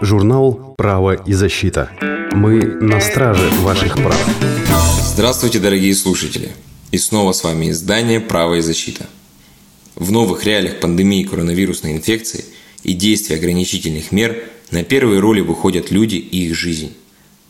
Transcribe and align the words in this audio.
Журнал 0.00 0.74
«Право 0.76 1.14
и 1.14 1.32
защита». 1.32 1.90
Мы 2.32 2.62
на 2.62 3.00
страже 3.00 3.48
ваших 3.60 3.94
прав. 3.94 4.16
Здравствуйте, 5.04 5.58
дорогие 5.58 5.94
слушатели! 5.94 6.50
И 6.90 6.98
снова 6.98 7.32
с 7.32 7.44
вами 7.44 7.70
издание 7.70 8.20
«Право 8.20 8.54
и 8.54 8.60
защита». 8.60 9.06
В 9.94 10.10
новых 10.10 10.44
реалиях 10.44 10.80
пандемии 10.80 11.24
коронавирусной 11.24 11.92
инфекции 11.92 12.44
и 12.82 12.94
действия 12.94 13.36
ограничительных 13.36 14.12
мер 14.12 14.42
на 14.70 14.84
первые 14.84 15.20
роли 15.20 15.40
выходят 15.40 15.90
люди 15.90 16.16
и 16.16 16.48
их 16.48 16.54
жизнь. 16.54 16.94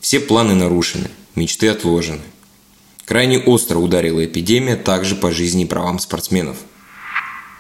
Все 0.01 0.21
планы 0.21 0.55
нарушены, 0.55 1.09
мечты 1.35 1.69
отложены. 1.69 2.23
Крайне 3.05 3.39
остро 3.39 3.79
ударила 3.79 4.25
эпидемия 4.25 4.77
также 4.77 5.15
по 5.15 5.31
жизни 5.31 5.65
и 5.65 5.67
правам 5.67 5.99
спортсменов– 5.99 6.57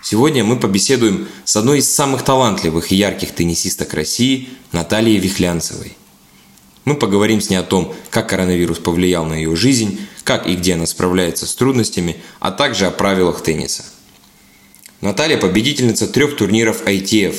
Сегодня 0.02 0.42
мы 0.42 0.58
побеседуем 0.58 1.28
с 1.44 1.54
одной 1.54 1.78
из 1.78 1.94
самых 1.94 2.24
талантливых 2.24 2.90
и 2.90 2.96
ярких 2.96 3.30
теннисисток 3.30 3.94
России 3.94 4.48
Натальей 4.72 5.18
Вихлянцевой. 5.18 5.96
Мы 6.84 6.96
поговорим 6.96 7.40
с 7.40 7.50
ней 7.50 7.56
о 7.56 7.62
том, 7.62 7.94
как 8.10 8.28
коронавирус 8.28 8.78
повлиял 8.78 9.24
на 9.24 9.34
ее 9.34 9.54
жизнь, 9.54 10.00
как 10.24 10.48
и 10.48 10.56
где 10.56 10.74
она 10.74 10.86
справляется 10.86 11.46
с 11.46 11.54
трудностями, 11.54 12.16
а 12.40 12.50
также 12.50 12.86
о 12.86 12.90
правилах 12.90 13.44
тенниса. 13.44 13.84
Наталья– 15.00 15.36
победительница 15.38 16.08
трех 16.08 16.36
турниров 16.36 16.84
ITF, 16.84 17.36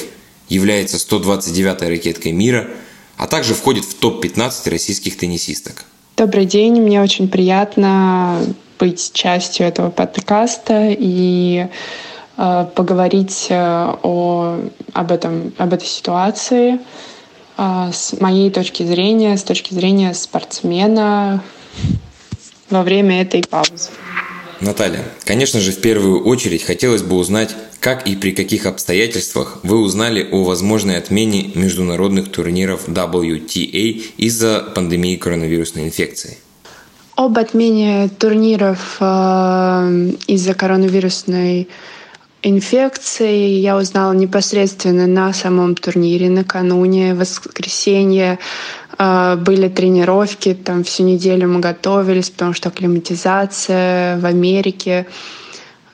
является 0.47 0.97
129-й 0.97 1.89
ракеткой 1.89 2.31
мира, 2.31 2.69
а 3.17 3.27
также 3.27 3.55
входит 3.55 3.83
в 3.83 3.95
топ-15 3.95 4.69
российских 4.69 5.17
теннисисток. 5.17 5.83
Добрый 6.15 6.45
день, 6.45 6.79
мне 6.81 7.01
очень 7.01 7.27
приятно 7.27 8.55
быть 8.79 9.11
частью 9.13 9.65
этого 9.65 9.89
подкаста 9.89 10.95
и 10.97 11.67
поговорить 12.35 13.47
э, 13.49 13.95
о, 14.03 14.59
об, 14.93 15.11
этом, 15.11 15.53
об 15.57 15.73
этой 15.73 15.87
ситуации 15.87 16.79
э, 17.57 17.89
с 17.93 18.19
моей 18.19 18.49
точки 18.49 18.83
зрения, 18.83 19.37
с 19.37 19.43
точки 19.43 19.73
зрения 19.73 20.13
спортсмена 20.13 21.43
во 22.69 22.81
время 22.81 23.21
этой 23.21 23.43
паузы. 23.43 23.89
Наталья, 24.61 25.03
конечно 25.25 25.59
же, 25.59 25.71
в 25.71 25.81
первую 25.81 26.23
очередь 26.23 26.63
хотелось 26.63 27.03
бы 27.03 27.17
узнать, 27.17 27.55
как 27.79 28.07
и 28.07 28.15
при 28.15 28.31
каких 28.31 28.65
обстоятельствах 28.65 29.59
вы 29.63 29.79
узнали 29.79 30.27
о 30.31 30.43
возможной 30.43 30.97
отмене 30.97 31.51
международных 31.53 32.31
турниров 32.31 32.87
WTA 32.87 34.01
из-за 34.17 34.59
пандемии 34.73 35.17
коронавирусной 35.17 35.83
инфекции? 35.83 36.37
Об 37.15 37.37
отмене 37.37 38.09
турниров 38.17 38.97
э, 38.99 39.03
из-за 40.27 40.53
коронавирусной 40.55 41.59
инфекции 41.61 41.92
инфекции 42.43 43.59
я 43.59 43.77
узнала 43.77 44.13
непосредственно 44.13 45.07
на 45.07 45.33
самом 45.33 45.75
турнире 45.75 46.29
накануне, 46.29 47.13
в 47.13 47.19
воскресенье. 47.19 48.37
А, 48.97 49.35
были 49.37 49.69
тренировки, 49.69 50.53
там 50.53 50.83
всю 50.83 51.03
неделю 51.03 51.47
мы 51.47 51.59
готовились, 51.59 52.29
потому 52.29 52.53
что 52.53 52.69
акклиматизация 52.69 54.19
в 54.19 54.25
Америке. 54.25 55.07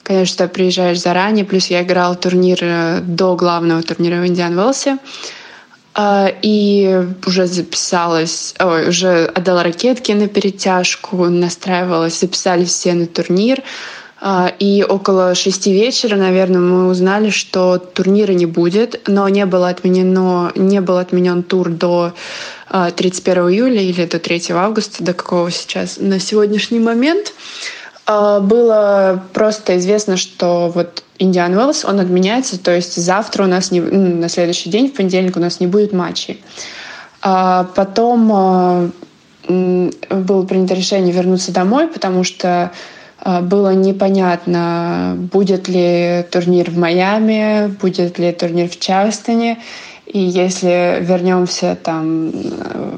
Конечно, 0.04 0.48
приезжаешь 0.48 1.00
заранее, 1.00 1.46
плюс 1.46 1.68
я 1.68 1.84
играла 1.84 2.16
турнир 2.16 2.58
э, 2.62 3.00
до 3.02 3.36
главного 3.36 3.84
турнира 3.84 4.16
в 4.16 4.28
Индиан 4.28 4.54
Велсе. 4.56 4.98
А, 5.94 6.32
и 6.42 7.06
уже 7.26 7.46
записалась, 7.46 8.56
ой, 8.60 8.90
уже 8.90 9.26
отдала 9.26 9.64
ракетки 9.64 10.12
на 10.12 10.28
перетяжку, 10.28 11.26
настраивалась, 11.26 12.20
записались 12.20 12.70
все 12.70 12.94
на 12.94 13.06
турнир. 13.06 13.62
А, 14.22 14.52
и 14.60 14.84
около 14.84 15.34
шести 15.34 15.72
вечера, 15.72 16.18
наверное, 16.18 16.60
мы 16.60 16.88
узнали, 16.88 17.30
что 17.30 17.78
турнира 17.78 18.34
не 18.34 18.46
будет, 18.46 19.08
но 19.08 19.30
не 19.30 19.46
было 19.46 19.70
отменено, 19.70 20.52
не 20.56 20.82
был 20.82 20.98
отменен 20.98 21.42
тур 21.44 21.70
до 21.70 22.14
31 22.70 23.38
а, 23.38 23.52
июля 23.52 23.82
или 23.82 24.06
до 24.06 24.20
3 24.20 24.52
августа, 24.52 25.04
до 25.04 25.14
какого 25.14 25.50
сейчас 25.52 25.98
на 26.00 26.20
сегодняшний 26.20 26.80
момент. 26.80 27.34
А, 28.06 28.42
было 28.42 29.24
просто 29.34 29.78
известно, 29.78 30.18
что 30.18 30.70
вот 30.74 31.04
Индиан 31.18 31.56
Уэллс, 31.56 31.86
он 31.86 32.02
отменяется, 32.02 32.60
то 32.60 32.76
есть 32.76 32.96
завтра 32.96 33.46
у 33.46 33.48
нас 33.48 33.72
не, 33.72 33.80
на 33.80 34.28
следующий 34.28 34.70
день, 34.70 34.90
в 34.90 34.96
понедельник 34.96 35.38
у 35.38 35.40
нас 35.40 35.62
не 35.62 35.68
будет 35.68 35.94
матчей. 35.94 36.42
Потом 37.22 38.94
было 39.50 40.46
принято 40.46 40.74
решение 40.74 41.14
вернуться 41.14 41.52
домой, 41.52 41.90
потому 41.90 42.24
что 42.24 42.72
было 43.24 43.74
непонятно, 43.74 45.16
будет 45.32 45.68
ли 45.68 46.26
турнир 46.32 46.72
в 46.72 46.78
Майами, 46.78 47.68
будет 47.82 48.18
ли 48.20 48.32
турнир 48.32 48.70
в 48.70 48.80
Чарльстоне. 48.80 49.58
И 50.12 50.18
если 50.18 50.98
вернемся 51.02 51.78
там 51.82 52.32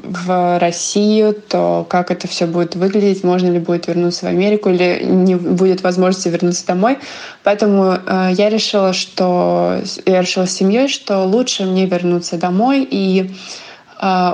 в 0.02 0.58
Россию, 0.58 1.34
то 1.34 1.86
как 1.88 2.10
это 2.10 2.26
все 2.26 2.46
будет 2.46 2.74
выглядеть, 2.74 3.22
можно 3.22 3.50
ли 3.50 3.58
будет 3.58 3.86
вернуться 3.86 4.24
в 4.24 4.28
Америку 4.28 4.70
или 4.70 5.04
не 5.04 5.34
будет 5.34 5.82
возможности 5.82 6.28
вернуться 6.28 6.66
домой. 6.66 6.96
Поэтому 7.42 7.98
э, 8.06 8.30
я 8.32 8.48
решила, 8.48 8.94
что 8.94 9.82
я 10.06 10.22
решила 10.22 10.46
с 10.46 10.52
семьей, 10.52 10.88
что 10.88 11.24
лучше 11.24 11.64
мне 11.64 11.84
вернуться 11.84 12.38
домой 12.38 12.88
и 12.90 13.30
а, 13.30 13.34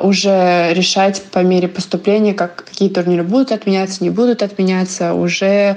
уже 0.02 0.72
решать 0.72 1.22
по 1.30 1.40
мере 1.40 1.68
поступления, 1.68 2.32
как, 2.32 2.64
какие 2.64 2.88
турниры 2.88 3.22
будут 3.22 3.52
отменяться, 3.52 4.02
не 4.02 4.08
будут 4.08 4.42
отменяться, 4.42 5.12
уже 5.12 5.76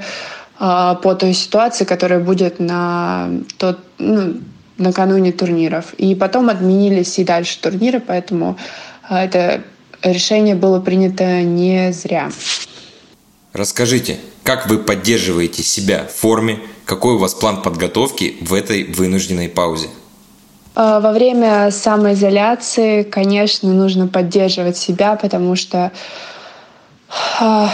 а, 0.64 0.94
по 0.94 1.16
той 1.16 1.34
ситуации, 1.34 1.86
которая 1.86 2.20
будет 2.20 2.60
на 2.60 3.32
тот, 3.58 3.80
ну, 3.98 4.36
накануне 4.78 5.32
турниров. 5.32 5.96
И 5.96 6.14
потом 6.14 6.50
отменились 6.50 7.18
и 7.18 7.24
дальше 7.24 7.60
турниры, 7.60 8.00
поэтому 8.00 8.60
а, 9.10 9.26
это 9.26 9.64
решение 10.04 10.54
было 10.54 10.80
принято 10.80 11.42
не 11.42 11.92
зря. 11.92 12.32
Расскажите, 13.54 14.20
как 14.44 14.70
вы 14.70 14.78
поддерживаете 14.78 15.64
себя 15.64 16.06
в 16.06 16.12
форме, 16.12 16.60
какой 16.86 17.16
у 17.16 17.18
вас 17.18 17.34
план 17.34 17.64
подготовки 17.64 18.36
в 18.42 18.54
этой 18.54 18.84
вынужденной 18.84 19.50
паузе? 19.50 19.88
Э, 20.76 21.00
во 21.02 21.12
время 21.12 21.72
самоизоляции, 21.72 23.04
конечно, 23.04 23.72
нужно 23.74 24.08
поддерживать 24.08 24.78
себя, 24.78 25.16
потому 25.16 25.56
что 25.56 25.92
э, 27.40 27.68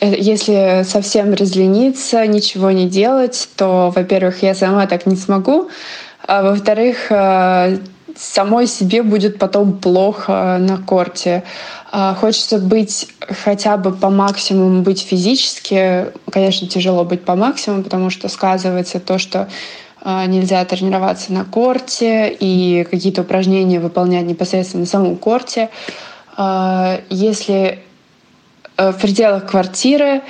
если 0.00 0.82
совсем 0.84 1.34
разлениться, 1.34 2.26
ничего 2.26 2.70
не 2.70 2.88
делать, 2.88 3.48
то, 3.56 3.92
во-первых, 3.94 4.42
я 4.42 4.54
сама 4.54 4.86
так 4.86 5.06
не 5.06 5.16
смогу, 5.16 5.70
а 6.26 6.42
во-вторых, 6.42 7.10
э, 7.10 7.78
самой 8.16 8.66
себе 8.66 9.02
будет 9.02 9.38
потом 9.38 9.78
плохо 9.78 10.58
на 10.60 10.78
корте. 10.78 11.42
Хочется 11.90 12.58
быть 12.58 13.08
хотя 13.28 13.76
бы 13.76 13.92
по 13.92 14.08
максимуму, 14.08 14.82
быть 14.82 15.02
физически. 15.02 16.06
Конечно, 16.30 16.66
тяжело 16.66 17.04
быть 17.04 17.24
по 17.24 17.36
максимуму, 17.36 17.82
потому 17.82 18.08
что 18.10 18.28
сказывается 18.28 18.98
то, 18.98 19.18
что 19.18 19.48
а, 20.04 20.26
нельзя 20.26 20.64
тренироваться 20.64 21.32
на 21.32 21.44
корте 21.44 22.36
и 22.38 22.84
какие-то 22.90 23.22
упражнения 23.22 23.78
выполнять 23.78 24.24
непосредственно 24.24 24.80
на 24.80 24.86
самом 24.86 25.16
корте. 25.16 25.70
А, 26.36 27.00
если 27.08 27.78
э, 28.76 28.90
в 28.90 28.98
пределах 28.98 29.46
квартиры, 29.46 30.22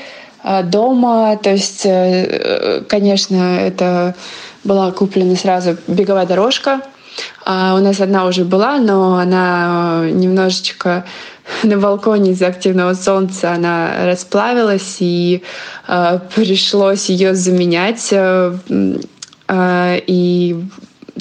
э, 0.44 0.62
дома, 0.62 1.38
то 1.42 1.50
есть, 1.50 1.86
э, 1.86 2.82
конечно, 2.86 3.60
это 3.60 4.14
была 4.62 4.92
куплена 4.92 5.36
сразу 5.36 5.78
беговая 5.86 6.26
дорожка. 6.26 6.82
А 7.44 7.74
у 7.74 7.78
нас 7.78 8.00
одна 8.00 8.26
уже 8.26 8.44
была, 8.44 8.78
но 8.78 9.18
она 9.18 10.06
немножечко 10.10 11.04
на 11.62 11.76
балконе 11.76 12.32
из-за 12.32 12.48
активного 12.48 12.94
солнца 12.94 13.52
она 13.52 14.06
расплавилась, 14.06 14.96
и 15.00 15.42
э, 15.88 16.18
пришлось 16.34 17.08
ее 17.08 17.34
заменять 17.34 18.12
а, 19.48 19.96
и 20.06 20.64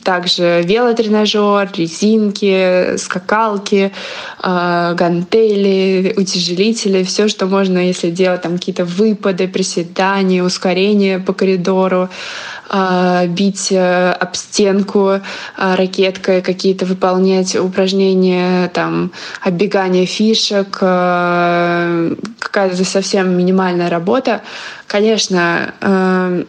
также 0.03 0.61
велотренажер, 0.63 1.69
резинки, 1.75 2.97
скакалки, 2.97 3.91
а, 4.39 4.93
гантели, 4.93 6.13
утяжелители, 6.17 7.03
все, 7.03 7.27
что 7.27 7.45
можно, 7.45 7.77
если 7.77 8.09
делать 8.09 8.41
там 8.41 8.57
какие-то 8.57 8.85
выпады, 8.85 9.47
приседания, 9.47 10.43
ускорения 10.43 11.19
по 11.19 11.33
коридору, 11.33 12.09
а, 12.69 13.27
бить 13.27 13.67
э, 13.71 14.11
об 14.13 14.35
стенку 14.35 15.19
ракеткой, 15.57 16.41
какие-то 16.41 16.85
выполнять 16.85 17.55
упражнения, 17.57 18.69
там, 18.69 19.11
оббегание 19.41 20.05
фишек, 20.05 20.69
какая-то 20.71 22.85
совсем 22.85 23.37
минимальная 23.37 23.89
работа. 23.89 24.41
Конечно, 24.87 26.45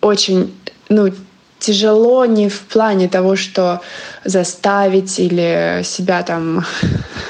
очень, 0.00 0.52
ну, 0.88 1.12
тяжело 1.58 2.26
не 2.26 2.48
в 2.48 2.60
плане 2.60 3.08
того, 3.08 3.36
что 3.36 3.80
заставить 4.24 5.18
или 5.18 5.82
себя 5.84 6.22
там 6.22 6.64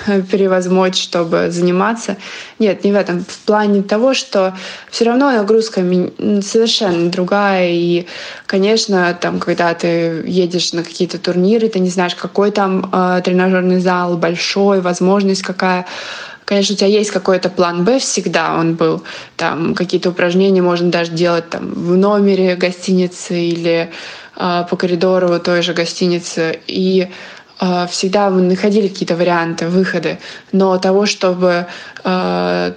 перевозмочь, 0.30 1.00
чтобы 1.00 1.50
заниматься. 1.50 2.16
Нет, 2.58 2.84
не 2.84 2.92
в 2.92 2.96
этом. 2.96 3.24
В 3.24 3.38
плане 3.40 3.82
того, 3.82 4.14
что 4.14 4.54
все 4.90 5.04
равно 5.04 5.30
нагрузка 5.30 5.82
совершенно 6.42 7.10
другая. 7.10 7.70
И, 7.70 8.06
конечно, 8.46 9.16
там, 9.20 9.38
когда 9.38 9.74
ты 9.74 10.22
едешь 10.26 10.72
на 10.72 10.82
какие-то 10.82 11.18
турниры, 11.18 11.68
ты 11.68 11.78
не 11.78 11.90
знаешь, 11.90 12.14
какой 12.14 12.50
там 12.50 12.90
э, 12.92 13.20
тренажерный 13.24 13.80
зал, 13.80 14.16
большой, 14.16 14.80
возможность 14.80 15.42
какая. 15.42 15.86
Конечно, 16.46 16.74
у 16.74 16.76
тебя 16.76 16.88
есть 16.88 17.10
какой-то 17.10 17.50
план 17.50 17.84
Б 17.84 17.98
всегда, 17.98 18.56
он 18.56 18.76
был. 18.76 19.02
Там 19.36 19.74
какие-то 19.74 20.10
упражнения 20.10 20.62
можно 20.62 20.90
даже 20.90 21.10
делать 21.10 21.50
там 21.50 21.74
в 21.74 21.96
номере 21.96 22.54
гостиницы 22.54 23.36
или 23.36 23.90
э, 24.36 24.64
по 24.70 24.76
коридору 24.76 25.40
той 25.40 25.62
же 25.62 25.74
гостиницы. 25.74 26.60
И 26.68 27.08
э, 27.60 27.86
всегда 27.90 28.30
мы 28.30 28.42
находили 28.42 28.86
какие-то 28.86 29.16
варианты, 29.16 29.66
выходы. 29.66 30.18
Но 30.52 30.78
того, 30.78 31.06
чтобы 31.06 31.66
э, 32.04 32.72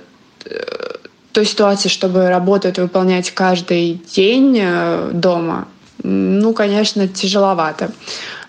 той 1.32 1.46
ситуации, 1.46 1.90
чтобы 1.90 2.28
работу 2.28 2.68
эту 2.68 2.82
выполнять 2.82 3.30
каждый 3.30 4.02
день 4.16 4.58
э, 4.60 5.12
дома, 5.14 5.68
ну, 6.02 6.54
конечно, 6.54 7.08
тяжеловато. 7.08 7.92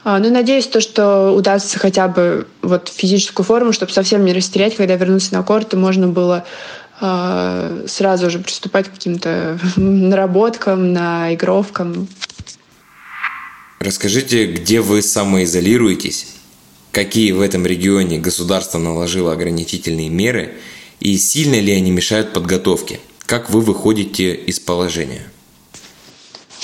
А, 0.03 0.19
ну, 0.19 0.31
надеюсь, 0.31 0.67
то, 0.67 0.81
что 0.81 1.33
удастся 1.33 1.79
хотя 1.79 2.09
бы 2.09 2.47
вот 2.63 2.89
физическую 2.95 3.45
форму, 3.45 3.73
чтобы 3.73 3.93
совсем 3.93 4.25
не 4.25 4.33
растерять, 4.33 4.77
когда 4.77 4.97
вернуться 4.97 5.35
на 5.35 5.43
корт, 5.43 5.75
и 5.75 5.77
можно 5.77 6.09
было 6.09 6.45
э, 7.01 7.85
сразу 7.87 8.31
же 8.31 8.39
приступать 8.39 8.89
к 8.89 8.93
каким-то 8.93 9.59
наработкам, 9.77 10.93
наигровкам. 10.93 12.09
Расскажите, 13.81 14.47
где 14.47 14.81
вы 14.81 15.03
самоизолируетесь? 15.03 16.29
Какие 16.93 17.33
в 17.33 17.41
этом 17.41 17.67
регионе 17.67 18.19
государство 18.19 18.79
наложило 18.79 19.33
ограничительные 19.33 20.09
меры? 20.09 20.55
И 20.99 21.17
сильно 21.17 21.59
ли 21.61 21.73
они 21.73 21.91
мешают 21.91 22.33
подготовке? 22.33 23.01
Как 23.27 23.49
вы 23.49 23.61
выходите 23.61 24.35
из 24.35 24.59
положения? 24.59 25.23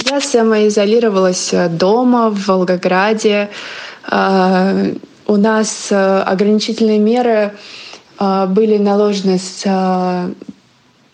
Я 0.09 0.21
самоизолировалась 0.21 1.53
э, 1.53 1.69
дома 1.69 2.31
в 2.31 2.47
Волгограде. 2.47 3.51
А, 4.05 4.73
у 5.27 5.37
нас 5.37 5.89
э, 5.91 6.21
ограничительные 6.21 7.01
меры 7.01 7.53
были 8.19 8.79
наложены 8.79 9.39
с 9.39 9.65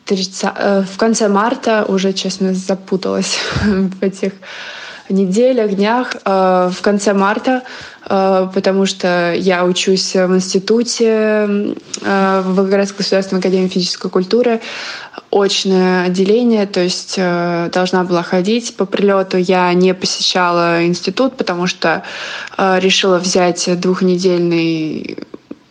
30, 0.04 0.44
э, 0.44 0.82
в 0.82 0.98
конце 0.98 1.28
марта, 1.28 1.86
уже, 1.88 2.12
честно, 2.12 2.52
запуталась 2.52 3.38
в 3.64 4.02
этих 4.02 4.32
неделях, 5.08 5.74
днях, 5.74 6.14
в 6.24 6.76
конце 6.80 7.12
марта, 7.12 7.64
потому 8.04 8.86
что 8.86 9.34
я 9.34 9.64
учусь 9.64 10.14
в 10.14 10.34
институте 10.36 11.74
в 12.00 12.54
Волгоградской 12.54 12.98
государственной 12.98 13.40
академии 13.40 13.68
физической 13.68 14.10
культуры 14.10 14.60
очное 15.32 16.04
отделение, 16.04 16.66
то 16.66 16.80
есть 16.80 17.14
э, 17.16 17.70
должна 17.72 18.04
была 18.04 18.22
ходить. 18.22 18.76
По 18.76 18.84
прилету 18.84 19.38
я 19.38 19.72
не 19.72 19.94
посещала 19.94 20.84
институт, 20.84 21.36
потому 21.36 21.66
что 21.66 22.02
э, 22.58 22.78
решила 22.80 23.18
взять 23.18 23.68
двухнедельный 23.80 25.16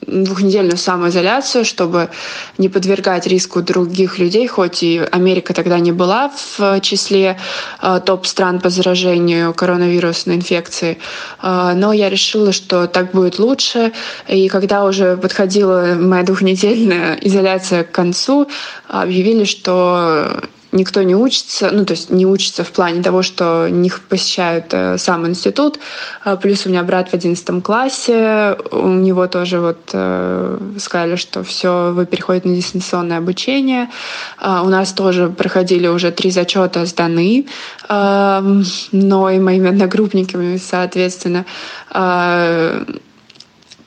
двухнедельную 0.07 0.77
самоизоляцию, 0.77 1.65
чтобы 1.65 2.09
не 2.57 2.69
подвергать 2.69 3.27
риску 3.27 3.61
других 3.61 4.19
людей, 4.19 4.47
хоть 4.47 4.83
и 4.83 4.99
Америка 5.11 5.53
тогда 5.53 5.79
не 5.79 5.91
была 5.91 6.31
в 6.57 6.79
числе 6.81 7.37
э, 7.81 8.01
топ-стран 8.03 8.59
по 8.59 8.69
заражению 8.69 9.53
коронавирусной 9.53 10.35
инфекцией. 10.35 10.97
Э, 11.41 11.73
но 11.75 11.93
я 11.93 12.09
решила, 12.09 12.51
что 12.51 12.87
так 12.87 13.11
будет 13.11 13.39
лучше. 13.39 13.91
И 14.27 14.47
когда 14.47 14.85
уже 14.85 15.17
подходила 15.17 15.95
моя 15.99 16.23
двухнедельная 16.23 17.17
изоляция 17.21 17.83
к 17.83 17.91
концу, 17.91 18.49
объявили, 18.87 19.43
что 19.43 20.41
никто 20.71 21.03
не 21.03 21.15
учится, 21.15 21.69
ну, 21.71 21.85
то 21.85 21.93
есть 21.93 22.09
не 22.09 22.25
учится 22.25 22.63
в 22.63 22.71
плане 22.71 23.03
того, 23.03 23.21
что 23.21 23.67
не 23.69 23.91
посещают 24.09 24.65
э, 24.71 24.97
сам 24.97 25.27
институт. 25.27 25.79
А, 26.23 26.35
плюс 26.35 26.65
у 26.65 26.69
меня 26.69 26.83
брат 26.83 27.09
в 27.09 27.13
одиннадцатом 27.13 27.61
классе, 27.61 28.57
у 28.71 28.87
него 28.87 29.27
тоже 29.27 29.59
вот 29.59 29.89
э, 29.93 30.57
сказали, 30.79 31.15
что 31.15 31.43
все, 31.43 31.91
вы 31.91 32.05
переходите 32.05 32.49
на 32.49 32.55
дистанционное 32.55 33.17
обучение. 33.17 33.89
А, 34.37 34.63
у 34.63 34.69
нас 34.69 34.93
тоже 34.93 35.29
проходили 35.29 35.87
уже 35.87 36.11
три 36.11 36.31
зачета 36.31 36.85
сданы, 36.85 37.45
но 37.89 39.29
и 39.29 39.39
моими 39.39 39.69
одногруппниками, 39.69 40.57
соответственно. 40.57 41.45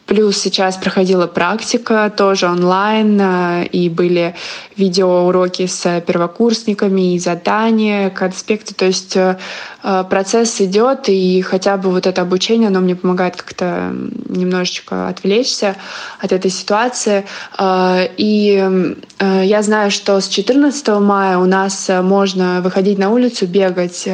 Плюс 0.06 0.36
сейчас 0.36 0.76
проходила 0.76 1.26
практика 1.26 2.12
тоже 2.14 2.46
онлайн, 2.46 3.18
э, 3.20 3.66
и 3.66 3.88
были 3.88 4.34
видеоуроки 4.76 5.66
с 5.66 6.02
первокурсниками 6.06 7.14
и 7.14 7.18
задания, 7.18 8.10
конспекты. 8.10 8.74
То 8.74 8.84
есть 8.84 9.16
э, 9.16 9.38
э, 9.82 10.04
процесс 10.10 10.60
идет, 10.60 11.08
и 11.08 11.40
хотя 11.40 11.78
бы 11.78 11.90
вот 11.90 12.06
это 12.06 12.20
обучение, 12.20 12.68
оно 12.68 12.80
мне 12.80 12.94
помогает 12.94 13.36
как-то 13.36 13.94
немножечко 14.28 15.08
отвлечься 15.08 15.74
от 16.18 16.32
этой 16.32 16.50
ситуации. 16.50 17.24
И 17.60 18.94
я 19.20 19.62
знаю, 19.62 19.90
что 19.90 20.20
с 20.20 20.28
14 20.28 20.88
мая 21.00 21.38
у 21.38 21.46
нас 21.46 21.90
можно 22.02 22.60
выходить 22.60 22.98
на 22.98 23.10
улицу, 23.10 23.46
бегать 23.46 24.08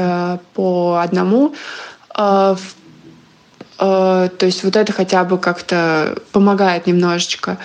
по 0.54 1.00
одному 1.02 1.54
в 2.14 2.58
то 3.80 4.30
есть 4.42 4.62
вот 4.62 4.76
это 4.76 4.92
хотя 4.92 5.24
бы 5.24 5.38
как-то 5.38 6.14
помогает 6.32 6.86
немножечко. 6.86 7.56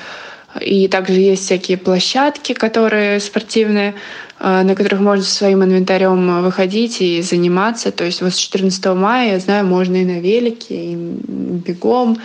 И 0.61 0.87
также 0.87 1.15
есть 1.15 1.43
всякие 1.43 1.77
площадки, 1.77 2.53
которые 2.53 3.19
спортивные, 3.19 3.95
э, 4.39 4.61
на 4.61 4.73
которых 4.75 5.01
можно 5.01 5.23
со 5.23 5.35
своим 5.35 5.63
инвентарем 5.63 6.43
выходить 6.43 7.01
и 7.01 7.21
заниматься. 7.21 7.91
То 7.91 8.05
есть 8.05 8.21
вот 8.21 8.33
с 8.33 8.37
14 8.37 8.95
мая, 8.95 9.33
я 9.33 9.39
знаю, 9.39 9.65
можно 9.65 9.95
и 9.97 10.05
на 10.05 10.19
велике, 10.19 10.75
и 10.75 10.95
бегом. 10.95 12.19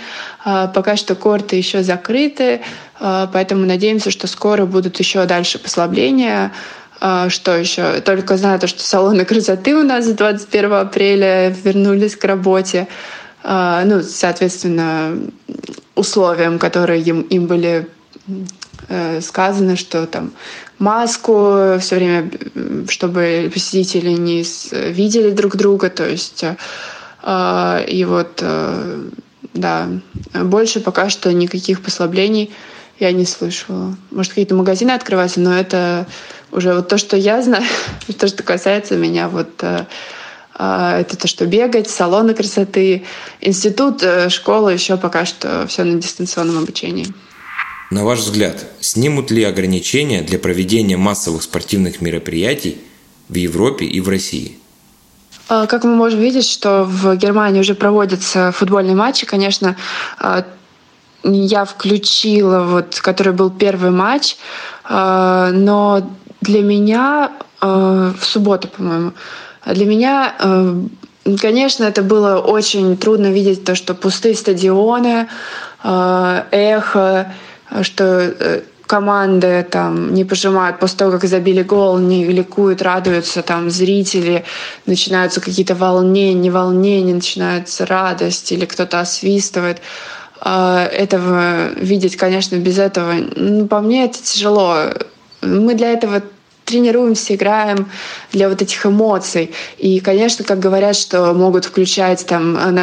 Э, 0.45 0.69
пока 0.73 0.97
что 0.97 1.17
корты 1.17 1.57
еще 1.57 1.83
закрыты, 1.83 2.61
поэтому 3.01 3.65
надеемся, 3.65 4.11
что 4.11 4.27
скоро 4.27 4.67
будут 4.67 4.99
еще 4.99 5.25
дальше 5.25 5.59
послабления. 5.59 6.53
Что 7.29 7.57
еще? 7.57 8.03
Только 8.03 8.37
знаю 8.37 8.61
то, 8.61 8.67
что 8.67 8.83
салоны 8.83 9.25
красоты 9.25 9.75
у 9.75 9.83
нас 9.83 10.05
с 10.05 10.13
21 10.13 10.73
апреля 10.75 11.49
вернулись 11.49 12.15
к 12.15 12.25
работе. 12.25 12.89
А, 13.43 13.85
ну, 13.85 14.03
соответственно, 14.03 15.17
условиям, 15.95 16.59
которые 16.59 17.03
им, 17.03 17.23
им 17.23 17.47
были 17.47 17.89
э, 18.89 19.21
сказаны, 19.21 19.77
что 19.77 20.07
там 20.07 20.33
маску 20.79 21.77
все 21.81 21.97
время, 21.97 22.31
чтобы 22.89 23.51
посетители 23.53 24.11
не 24.11 24.45
видели 24.93 25.31
друг 25.31 25.57
друга, 25.57 25.91
то 25.91 26.09
есть 26.09 26.45
э, 27.23 27.85
и 27.87 28.05
вот 28.05 28.39
э, 28.41 29.11
да, 29.55 29.89
больше 30.35 30.81
пока 30.81 31.11
что 31.11 31.33
никаких 31.33 31.83
послаблений 31.83 32.51
я 32.99 33.13
не 33.13 33.25
слышала. 33.25 33.97
Может, 34.11 34.33
какие-то 34.33 34.55
магазины 34.55 34.91
открываются, 34.91 35.41
но 35.41 35.55
это 35.55 36.07
уже 36.53 36.75
вот 36.75 36.89
то, 36.89 36.99
что 36.99 37.17
я 37.17 37.43
знаю, 37.43 37.65
то, 38.19 38.29
что 38.29 38.43
касается 38.43 38.97
меня, 38.97 39.29
вот 39.29 39.49
а, 39.63 39.87
это 40.61 41.17
то, 41.17 41.27
что 41.27 41.47
бегать, 41.47 41.89
салоны 41.89 42.35
красоты. 42.35 43.05
Институт, 43.41 44.03
э, 44.03 44.29
школа 44.29 44.69
еще 44.69 44.99
пока 44.99 45.25
что 45.25 45.67
все 45.67 45.85
на 45.85 45.99
дистанционном 45.99 46.59
обучении. 46.59 47.07
На 47.91 48.05
ваш 48.05 48.19
взгляд, 48.19 48.67
снимут 48.81 49.31
ли 49.31 49.43
ограничения 49.43 50.21
для 50.21 50.39
проведения 50.39 50.99
массовых 50.99 51.43
спортивных 51.43 52.03
мероприятий 52.03 52.79
в 53.29 53.37
Европе 53.37 53.87
и 53.87 54.01
в 54.01 54.09
России? 54.11 54.59
А, 55.49 55.67
как 55.67 55.85
мы 55.85 55.95
можем 55.95 56.21
видеть, 56.21 56.47
что 56.47 56.85
в 56.85 57.17
Германии 57.17 57.61
уже 57.61 57.75
проводятся 57.75 58.53
футбольные 58.53 58.95
матчи, 58.95 59.25
конечно, 59.25 59.77
а, 60.19 60.45
я 61.25 61.65
включила, 61.65 62.65
вот, 62.65 63.01
который 63.01 63.33
был 63.33 63.51
первый 63.51 63.91
матч, 63.91 64.37
но 64.89 66.11
для 66.41 66.63
меня 66.63 67.33
в 67.61 68.17
субботу, 68.23 68.69
по-моему, 68.69 69.09
а 69.11 69.13
для 69.67 69.87
меня, 69.87 70.35
э, 70.39 70.75
конечно, 71.41 71.85
это 71.85 72.03
было 72.03 72.39
очень 72.39 72.97
трудно 72.97 73.27
видеть 73.27 73.65
то, 73.65 73.75
что 73.75 73.95
пустые 73.95 74.35
стадионы, 74.35 75.29
э, 75.85 76.43
эхо, 76.51 77.33
что 77.83 78.05
э, 78.05 78.63
команды 78.87 79.67
там 79.71 80.15
не 80.15 80.25
пожимают 80.25 80.81
после 80.81 80.99
того, 80.99 81.13
как 81.13 81.25
забили 81.25 81.63
гол, 81.63 81.99
не 81.99 82.25
ликуют, 82.25 82.83
радуются 82.83 83.43
там 83.43 83.71
зрители, 83.71 84.45
начинаются 84.87 85.41
какие-то 85.41 85.75
волнения, 85.75 86.35
не 86.35 86.51
волнения, 86.51 87.15
начинается 87.15 87.87
радость 87.87 88.51
или 88.51 88.65
кто-то 88.65 89.01
освистывает. 89.01 89.81
Этого 90.43 91.69
видеть, 91.75 92.17
конечно, 92.17 92.57
без 92.57 92.79
этого, 92.79 93.13
ну, 93.37 93.67
по 93.67 93.81
мне 93.81 94.07
это 94.07 94.23
тяжело. 94.23 94.87
Мы 95.43 95.75
для 95.75 95.93
этого 95.93 96.23
тренируемся, 96.71 97.35
играем 97.35 97.91
для 98.33 98.49
вот 98.49 98.63
этих 98.63 98.87
эмоций. 98.87 99.53
И, 99.79 100.01
конечно, 100.01 100.45
как 100.45 100.59
говорят, 100.59 100.97
что 100.97 101.35
могут 101.35 101.65
включать 101.65 102.27
там 102.27 102.81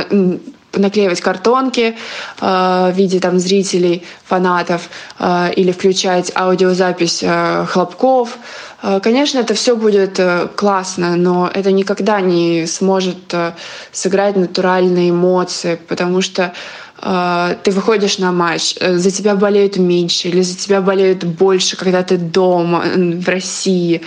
наклеивать 0.78 1.22
картонки 1.22 1.96
э, 2.40 2.92
в 2.92 2.94
виде 2.96 3.20
там 3.20 3.40
зрителей, 3.40 4.04
фанатов 4.26 4.90
э, 5.20 5.54
или 5.56 5.72
включать 5.72 6.32
аудиозапись 6.36 7.24
э, 7.24 7.66
хлопков. 7.68 8.38
Э, 8.84 9.00
конечно, 9.02 9.40
это 9.40 9.54
все 9.54 9.76
будет 9.76 10.20
э, 10.20 10.48
классно, 10.56 11.16
но 11.16 11.50
это 11.52 11.72
никогда 11.72 12.22
не 12.22 12.68
сможет 12.68 13.34
э, 13.34 13.54
сыграть 13.92 14.36
натуральные 14.36 15.10
эмоции, 15.10 15.80
потому 15.88 16.22
что 16.22 16.54
ты 17.00 17.72
выходишь 17.72 18.18
на 18.18 18.32
матч, 18.32 18.76
э, 18.80 18.98
за 18.98 19.12
тебя 19.12 19.36
болеют 19.36 19.78
меньше 19.78 20.30
или 20.30 20.42
за 20.42 20.58
тебя 20.58 20.82
болеют 20.82 21.24
больше, 21.24 21.78
когда 21.78 22.02
ты 22.02 22.18
дома 22.18 22.84
в 22.96 23.30
России, 23.30 24.02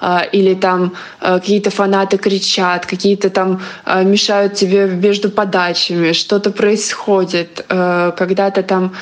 а, 0.00 0.20
или 0.20 0.54
там 0.54 0.92
э, 1.20 1.38
какие-то 1.38 1.70
фанаты 1.70 2.18
кричат, 2.18 2.86
какие-то 2.86 3.30
там 3.30 3.62
э, 3.86 4.04
мешают 4.04 4.54
тебе 4.54 4.86
между 4.86 5.30
подачами, 5.30 6.12
что-то 6.12 6.50
происходит, 6.50 7.64
когда 7.68 8.50
ты 8.50 8.62
там, 8.62 8.92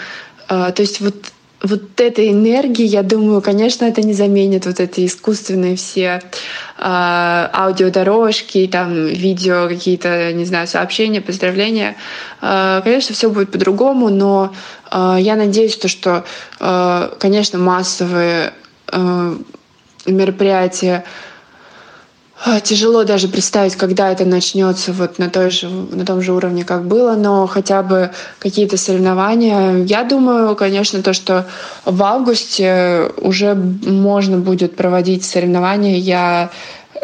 то 0.48 0.74
есть 0.78 1.00
вот 1.00 1.14
вот 1.62 2.00
этой 2.00 2.30
энергии, 2.30 2.84
я 2.84 3.02
думаю, 3.02 3.40
конечно, 3.40 3.84
это 3.84 4.02
не 4.02 4.12
заменит 4.14 4.66
вот 4.66 4.80
эти 4.80 5.06
искусственные 5.06 5.76
все 5.76 6.20
э, 6.76 6.82
аудиодорожки, 6.82 8.68
там, 8.70 9.06
видео, 9.06 9.68
какие-то, 9.68 10.32
не 10.32 10.44
знаю, 10.44 10.66
сообщения, 10.66 11.20
поздравления. 11.20 11.96
Э, 12.40 12.80
конечно, 12.82 13.14
все 13.14 13.30
будет 13.30 13.52
по-другому, 13.52 14.08
но 14.08 14.52
э, 14.90 15.16
я 15.20 15.36
надеюсь, 15.36 15.76
то, 15.76 15.88
что, 15.88 16.24
э, 16.58 17.08
конечно, 17.20 17.58
массовые 17.58 18.52
э, 18.90 19.36
мероприятия 20.06 21.04
тяжело 22.62 23.04
даже 23.04 23.28
представить, 23.28 23.76
когда 23.76 24.10
это 24.10 24.24
начнется 24.24 24.92
вот 24.92 25.18
на, 25.18 25.30
той 25.30 25.50
же, 25.50 25.68
на 25.68 26.04
том 26.04 26.20
же 26.22 26.32
уровне, 26.32 26.64
как 26.64 26.84
было, 26.86 27.14
но 27.14 27.46
хотя 27.46 27.82
бы 27.82 28.10
какие-то 28.38 28.76
соревнования. 28.76 29.84
Я 29.84 30.02
думаю, 30.02 30.56
конечно, 30.56 31.02
то, 31.02 31.12
что 31.12 31.46
в 31.84 32.02
августе 32.02 33.10
уже 33.18 33.54
можно 33.54 34.38
будет 34.38 34.74
проводить 34.76 35.24
соревнования. 35.24 35.96
Я 35.96 36.50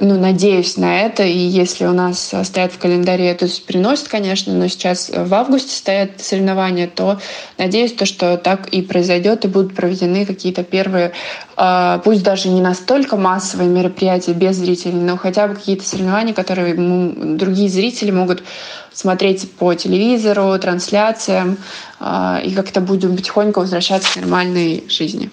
ну, 0.00 0.18
надеюсь 0.18 0.76
на 0.76 1.00
это, 1.00 1.24
и 1.24 1.38
если 1.38 1.84
у 1.84 1.92
нас 1.92 2.32
стоят 2.44 2.72
в 2.72 2.78
календаре, 2.78 3.26
это 3.26 3.48
переносит, 3.66 4.08
конечно, 4.08 4.52
но 4.52 4.68
сейчас 4.68 5.10
в 5.12 5.34
августе 5.34 5.74
стоят 5.74 6.20
соревнования, 6.20 6.86
то 6.86 7.18
надеюсь, 7.56 7.92
то, 7.92 8.06
что 8.06 8.36
так 8.36 8.68
и 8.68 8.82
произойдет, 8.82 9.44
и 9.44 9.48
будут 9.48 9.74
проведены 9.74 10.24
какие-то 10.24 10.62
первые, 10.62 11.12
а, 11.56 11.98
пусть 11.98 12.22
даже 12.22 12.48
не 12.48 12.60
настолько 12.60 13.16
массовые 13.16 13.68
мероприятия 13.68 14.32
без 14.32 14.56
зрителей, 14.56 14.94
но 14.94 15.16
хотя 15.16 15.48
бы 15.48 15.56
какие-то 15.56 15.84
соревнования, 15.84 16.32
которые 16.32 16.74
другие 16.74 17.68
зрители 17.68 18.12
могут 18.12 18.44
смотреть 18.92 19.50
по 19.52 19.74
телевизору, 19.74 20.56
трансляциям, 20.60 21.58
а, 21.98 22.40
и 22.44 22.52
как-то 22.52 22.80
будем 22.80 23.16
потихоньку 23.16 23.60
возвращаться 23.60 24.12
к 24.12 24.16
нормальной 24.16 24.84
жизни. 24.88 25.30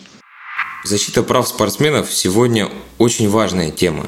Защита 0.84 1.24
прав 1.24 1.48
спортсменов 1.48 2.12
сегодня 2.12 2.70
очень 2.98 3.30
важная 3.30 3.70
тема. 3.72 4.08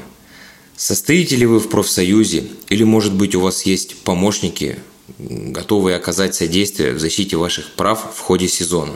Состоите 0.78 1.34
ли 1.34 1.44
вы 1.44 1.58
в 1.58 1.68
профсоюзе 1.68 2.44
или, 2.68 2.84
может 2.84 3.12
быть, 3.12 3.34
у 3.34 3.40
вас 3.40 3.62
есть 3.62 4.04
помощники, 4.04 4.78
готовые 5.18 5.96
оказать 5.96 6.36
содействие 6.36 6.92
в 6.92 7.00
защите 7.00 7.36
ваших 7.36 7.72
прав 7.72 8.14
в 8.14 8.20
ходе 8.20 8.46
сезона? 8.46 8.92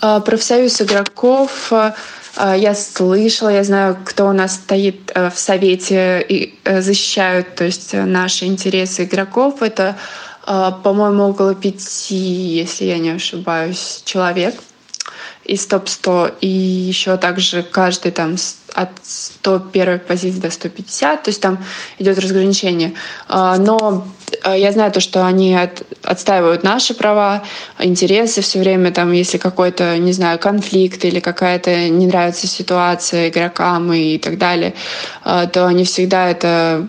А, 0.00 0.18
профсоюз 0.18 0.82
игроков 0.82 1.72
а, 1.72 1.94
а, 2.34 2.56
я 2.56 2.74
слышала, 2.74 3.50
я 3.50 3.62
знаю, 3.62 3.96
кто 4.04 4.26
у 4.26 4.32
нас 4.32 4.56
стоит 4.56 5.12
в 5.14 5.38
совете 5.38 6.20
и 6.28 6.58
э, 6.64 6.82
защищают 6.82 7.54
то 7.54 7.62
есть, 7.62 7.92
наши 7.92 8.46
интересы 8.46 9.04
игроков. 9.04 9.62
Это, 9.62 9.96
по-моему, 10.44 11.28
около 11.28 11.54
пяти, 11.54 12.16
если 12.16 12.86
я 12.86 12.98
не 12.98 13.10
ошибаюсь, 13.10 14.02
человек 14.04 14.56
из 15.48 15.66
топ-100, 15.66 16.34
и 16.42 16.46
еще 16.46 17.16
также 17.16 17.62
каждый 17.62 18.12
там 18.12 18.36
от 18.74 18.90
101 19.02 20.00
позиции 20.00 20.40
до 20.40 20.50
150, 20.50 21.22
то 21.22 21.30
есть 21.30 21.40
там 21.40 21.64
идет 21.98 22.18
разграничение. 22.18 22.92
А, 23.28 23.56
но 23.56 24.06
а, 24.44 24.54
я 24.54 24.72
знаю 24.72 24.92
то, 24.92 25.00
что 25.00 25.26
они 25.26 25.56
от, 25.56 25.82
отстаивают 26.02 26.62
наши 26.64 26.92
права, 26.92 27.42
интересы 27.78 28.42
все 28.42 28.60
время, 28.60 28.92
там, 28.92 29.10
если 29.12 29.38
какой-то, 29.38 29.96
не 29.96 30.12
знаю, 30.12 30.38
конфликт 30.38 31.04
или 31.06 31.18
какая-то 31.18 31.88
не 31.88 32.06
нравится 32.06 32.46
ситуация 32.46 33.30
игрокам 33.30 33.90
и 33.92 34.18
так 34.18 34.36
далее, 34.36 34.74
а, 35.24 35.46
то 35.46 35.66
они 35.66 35.84
всегда 35.84 36.28
это 36.28 36.86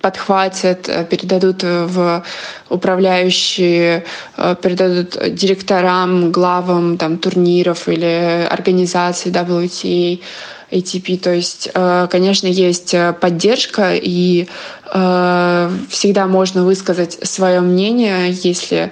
подхватят, 0.00 0.88
э, 0.88 1.04
передадут 1.04 1.62
в 1.62 2.22
управляющие, 2.68 4.04
э, 4.36 4.56
передадут 4.62 5.18
директорам, 5.34 6.32
главам 6.32 6.98
там, 6.98 7.18
турниров 7.18 7.88
или 7.88 8.46
организаций 8.50 9.32
WTA, 9.32 10.20
ATP. 10.70 11.18
То 11.18 11.30
есть, 11.30 11.70
э, 11.74 12.08
конечно, 12.10 12.46
есть 12.46 12.94
поддержка, 13.20 13.94
и 13.94 14.48
всегда 15.90 16.26
можно 16.26 16.64
высказать 16.64 17.18
свое 17.22 17.60
мнение, 17.60 18.30
если 18.30 18.90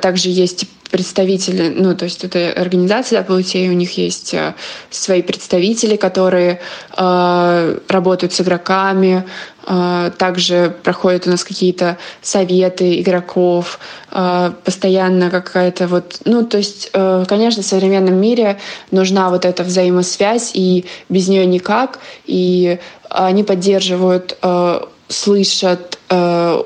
также 0.00 0.28
есть 0.28 0.66
представители, 0.94 1.74
ну, 1.76 1.96
то 1.96 2.04
есть 2.04 2.22
это 2.22 2.52
организация 2.52 3.20
WTA, 3.20 3.68
у 3.68 3.72
них 3.72 3.98
есть 3.98 4.32
э, 4.32 4.54
свои 4.90 5.22
представители, 5.22 5.96
которые 5.96 6.60
э, 6.96 7.78
работают 7.88 8.32
с 8.32 8.40
игроками, 8.40 9.24
э, 9.66 10.12
также 10.16 10.72
проходят 10.84 11.26
у 11.26 11.30
нас 11.30 11.42
какие-то 11.42 11.98
советы 12.22 13.00
игроков, 13.00 13.80
э, 14.12 14.52
постоянно 14.64 15.30
какая-то 15.30 15.88
вот, 15.88 16.20
ну, 16.24 16.44
то 16.46 16.58
есть, 16.58 16.90
э, 16.92 17.24
конечно, 17.26 17.64
в 17.64 17.66
современном 17.66 18.14
мире 18.14 18.60
нужна 18.92 19.30
вот 19.30 19.44
эта 19.44 19.64
взаимосвязь, 19.64 20.52
и 20.54 20.84
без 21.08 21.26
нее 21.26 21.44
никак, 21.44 21.98
и 22.24 22.78
они 23.08 23.42
поддерживают, 23.42 24.38
э, 24.40 24.80
слышат, 25.08 25.98
э, 26.08 26.62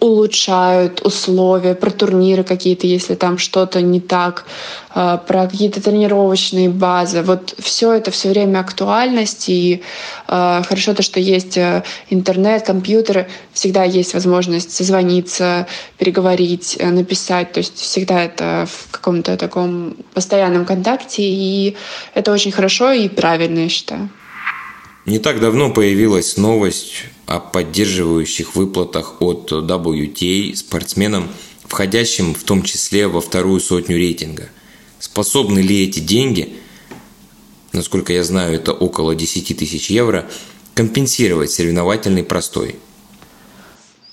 улучшают 0.00 1.00
условия, 1.02 1.74
про 1.74 1.90
турниры 1.90 2.44
какие-то, 2.44 2.86
если 2.86 3.14
там 3.14 3.36
что-то 3.36 3.82
не 3.82 4.00
так, 4.00 4.44
а, 4.90 5.16
про 5.16 5.46
какие-то 5.46 5.82
тренировочные 5.82 6.68
базы. 6.68 7.22
Вот 7.22 7.54
все 7.58 7.92
это 7.92 8.10
все 8.10 8.28
время 8.28 8.60
актуальность, 8.60 9.48
и 9.48 9.82
а, 10.28 10.62
хорошо 10.62 10.94
то, 10.94 11.02
что 11.02 11.18
есть 11.18 11.56
э, 11.56 11.82
интернет, 12.10 12.64
компьютеры, 12.64 13.28
всегда 13.52 13.82
есть 13.82 14.14
возможность 14.14 14.70
созвониться, 14.70 15.66
переговорить, 15.98 16.76
э, 16.78 16.90
написать, 16.90 17.52
то 17.52 17.58
есть 17.58 17.78
всегда 17.78 18.22
это 18.22 18.68
в 18.70 18.90
каком-то 18.92 19.36
таком 19.36 19.96
постоянном 20.14 20.64
контакте, 20.64 21.22
и 21.22 21.76
это 22.14 22.32
очень 22.32 22.52
хорошо 22.52 22.92
и 22.92 23.08
правильно, 23.08 23.60
я 23.60 23.68
считаю. 23.68 24.08
Не 25.06 25.18
так 25.18 25.40
давно 25.40 25.70
появилась 25.72 26.36
новость 26.36 27.06
о 27.28 27.40
поддерживающих 27.40 28.56
выплатах 28.56 29.20
от 29.20 29.52
WTA 29.52 30.56
спортсменам, 30.56 31.28
входящим 31.64 32.34
в 32.34 32.42
том 32.42 32.62
числе 32.62 33.06
во 33.06 33.20
вторую 33.20 33.60
сотню 33.60 33.98
рейтинга. 33.98 34.48
Способны 34.98 35.60
ли 35.60 35.84
эти 35.84 36.00
деньги, 36.00 36.54
насколько 37.72 38.14
я 38.14 38.24
знаю, 38.24 38.54
это 38.54 38.72
около 38.72 39.14
10 39.14 39.56
тысяч 39.58 39.90
евро, 39.90 40.28
компенсировать 40.74 41.50
соревновательный 41.50 42.24
простой– 42.24 42.76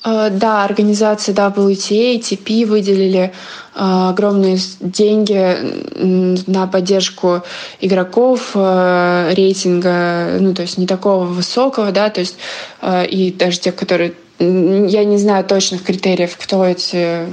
да, 0.05 0.63
организации 0.63 1.33
WTA, 1.33 2.19
ATP 2.19 2.67
выделили 2.67 3.23
э, 3.23 3.29
огромные 3.73 4.59
деньги 4.79 6.45
на 6.47 6.67
поддержку 6.67 7.41
игроков 7.81 8.51
э, 8.53 9.33
рейтинга, 9.33 10.37
ну 10.39 10.53
то 10.53 10.61
есть 10.61 10.77
не 10.77 10.85
такого 10.85 11.25
высокого, 11.25 11.91
да, 11.91 12.11
то 12.11 12.19
есть 12.19 12.37
и 12.83 13.35
даже 13.35 13.59
тех, 13.59 13.75
которые 13.75 14.13
я 14.37 15.03
не 15.05 15.17
знаю 15.17 15.43
точных 15.43 15.83
критериев, 15.83 16.37
кто 16.37 16.63
эти 16.63 17.25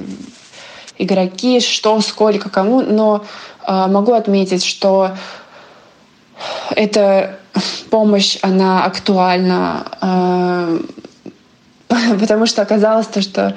игроки, 0.97 1.61
что, 1.61 2.01
сколько, 2.01 2.49
кому, 2.49 2.81
но 2.81 3.25
могу 3.67 4.13
отметить, 4.13 4.65
что 4.65 5.11
эта 6.71 7.39
помощь, 7.91 8.39
она 8.41 8.85
актуальна 8.85 10.81
потому 12.21 12.47
что 12.47 12.63
оказалось 12.63 13.07
то, 13.07 13.23
что 13.23 13.55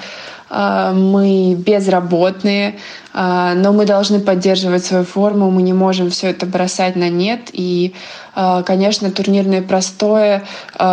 э, 0.49 0.91
мы 0.93 1.55
безработные, 1.55 2.79
э, 3.13 3.53
но 3.55 3.73
мы 3.73 3.85
должны 3.85 4.19
поддерживать 4.19 4.85
свою 4.85 5.03
форму, 5.03 5.51
мы 5.51 5.61
не 5.61 5.73
можем 5.73 6.09
все 6.09 6.29
это 6.29 6.45
бросать 6.45 6.95
на 6.95 7.09
нет. 7.09 7.49
И, 7.53 7.93
э, 8.35 8.63
конечно, 8.65 9.11
турнирное 9.11 9.61
простое, 9.61 10.43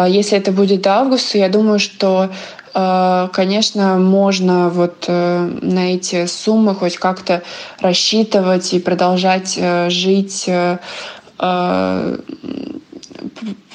если 0.08 0.38
это 0.38 0.52
будет 0.52 0.82
до 0.82 0.94
августа, 0.98 1.38
я 1.38 1.48
думаю, 1.48 1.78
что 1.78 2.30
конечно, 2.74 3.98
можно 3.98 4.70
вот 4.70 5.06
на 5.06 5.94
эти 5.94 6.24
суммы 6.24 6.74
хоть 6.74 6.96
как-то 6.96 7.42
рассчитывать 7.80 8.72
и 8.72 8.80
продолжать 8.80 9.60
жить 9.88 10.48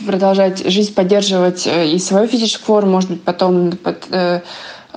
продолжать 0.06 0.70
жизнь, 0.70 0.94
поддерживать 0.94 1.68
э, 1.68 1.88
и 1.88 2.00
свою 2.00 2.28
физическую 2.28 2.66
форму, 2.66 2.92
может 2.92 3.10
быть, 3.10 3.24
потом 3.24 3.72
под, 3.72 4.06
э, 4.12 4.42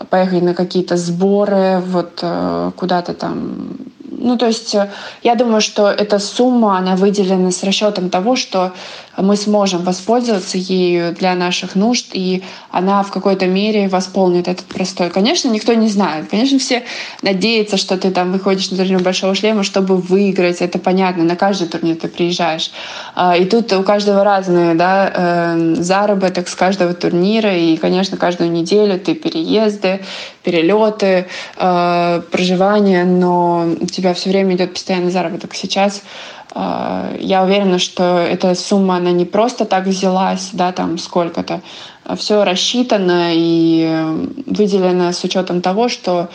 поехать 0.09 0.43
на 0.43 0.55
какие-то 0.55 0.97
сборы, 0.97 1.83
вот 1.87 2.19
э, 2.23 2.71
куда-то 2.77 3.15
там. 3.15 3.77
Ну, 4.11 4.37
то 4.37 4.47
есть 4.47 4.75
э, 4.75 4.91
я 5.23 5.35
думаю, 5.35 5.61
что 5.61 5.89
эта 5.89 6.19
сумма, 6.19 6.79
она 6.79 6.97
выделена 6.97 7.51
с 7.51 7.63
расчетом 7.63 8.11
того, 8.11 8.37
что 8.37 8.73
мы 9.17 9.37
сможем 9.37 9.83
воспользоваться 9.83 10.57
ею 10.59 11.13
для 11.15 11.35
наших 11.35 11.75
нужд, 11.75 12.11
и 12.13 12.43
она 12.71 13.03
в 13.03 13.11
какой-то 13.11 13.47
мере 13.47 13.89
восполнит 13.89 14.49
этот 14.49 14.67
простой. 14.67 15.11
Конечно, 15.11 15.49
никто 15.49 15.75
не 15.75 15.89
знает. 15.89 16.29
Конечно, 16.31 16.59
все 16.59 16.85
надеются, 17.23 17.77
что 17.77 17.97
ты 17.97 18.11
там 18.11 18.33
выходишь 18.33 18.71
на 18.71 18.77
турнир 18.77 19.01
Большого 19.01 19.35
шлема, 19.35 19.63
чтобы 19.63 19.97
выиграть. 19.97 20.61
Это 20.61 20.79
понятно. 20.79 21.25
На 21.25 21.37
каждый 21.37 21.69
турнир 21.69 21.97
ты 21.97 22.09
приезжаешь. 22.09 22.71
А, 23.15 23.37
и 23.37 23.45
тут 23.45 23.73
у 23.73 23.83
каждого 23.83 24.25
разный 24.25 24.75
да, 24.75 25.13
э, 25.15 25.75
заработок 25.79 26.49
с 26.49 26.55
каждого 26.55 26.95
турнира. 26.95 27.55
И, 27.57 27.77
конечно, 27.77 28.17
каждую 28.17 28.51
неделю 28.51 28.99
ты 28.99 29.15
переезды, 29.15 30.01
перелеты, 30.43 31.27
э, 31.57 32.23
проживание, 32.31 33.05
но 33.05 33.75
у 33.81 33.87
тебя 33.87 34.15
все 34.15 34.31
время 34.31 34.55
идет 34.55 34.73
постоянный 34.73 35.11
заработок. 35.11 35.55
Сейчас 35.55 36.03
я 36.55 37.43
уверена, 37.45 37.79
что 37.79 38.19
эта 38.19 38.55
сумма, 38.55 38.97
она 38.97 39.13
не 39.13 39.25
просто 39.25 39.65
так 39.65 39.87
взялась, 39.87 40.51
да, 40.53 40.73
там 40.73 40.99
сколько-то, 40.99 41.63
а 42.05 42.17
все 42.17 42.43
рассчитано 42.45 43.31
и 43.33 43.89
выделено 44.47 45.13
с 45.13 45.23
учетом 45.23 45.61
того, 45.61 45.89
что 45.89 46.29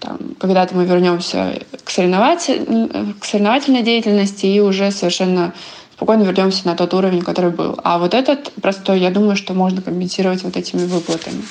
там, 0.00 0.18
когда-то 0.38 0.74
мы 0.74 0.84
вернемся 0.84 1.60
к, 1.84 1.90
соревнователь... 1.90 3.14
к 3.20 3.24
соревновательной 3.24 3.82
деятельности 3.82 4.46
и 4.46 4.60
уже 4.60 4.90
совершенно 4.90 5.52
спокойно 5.96 6.22
вернемся 6.22 6.66
на 6.66 6.76
тот 6.76 6.94
уровень, 6.94 7.22
который 7.22 7.50
был. 7.50 7.78
А 7.82 7.98
вот 7.98 8.14
этот 8.14 8.52
простой, 8.62 9.00
я 9.00 9.10
думаю, 9.10 9.36
что 9.36 9.52
можно 9.54 9.82
компенсировать 9.82 10.44
вот 10.44 10.56
этими 10.56 10.86
выплатами. 10.86 11.42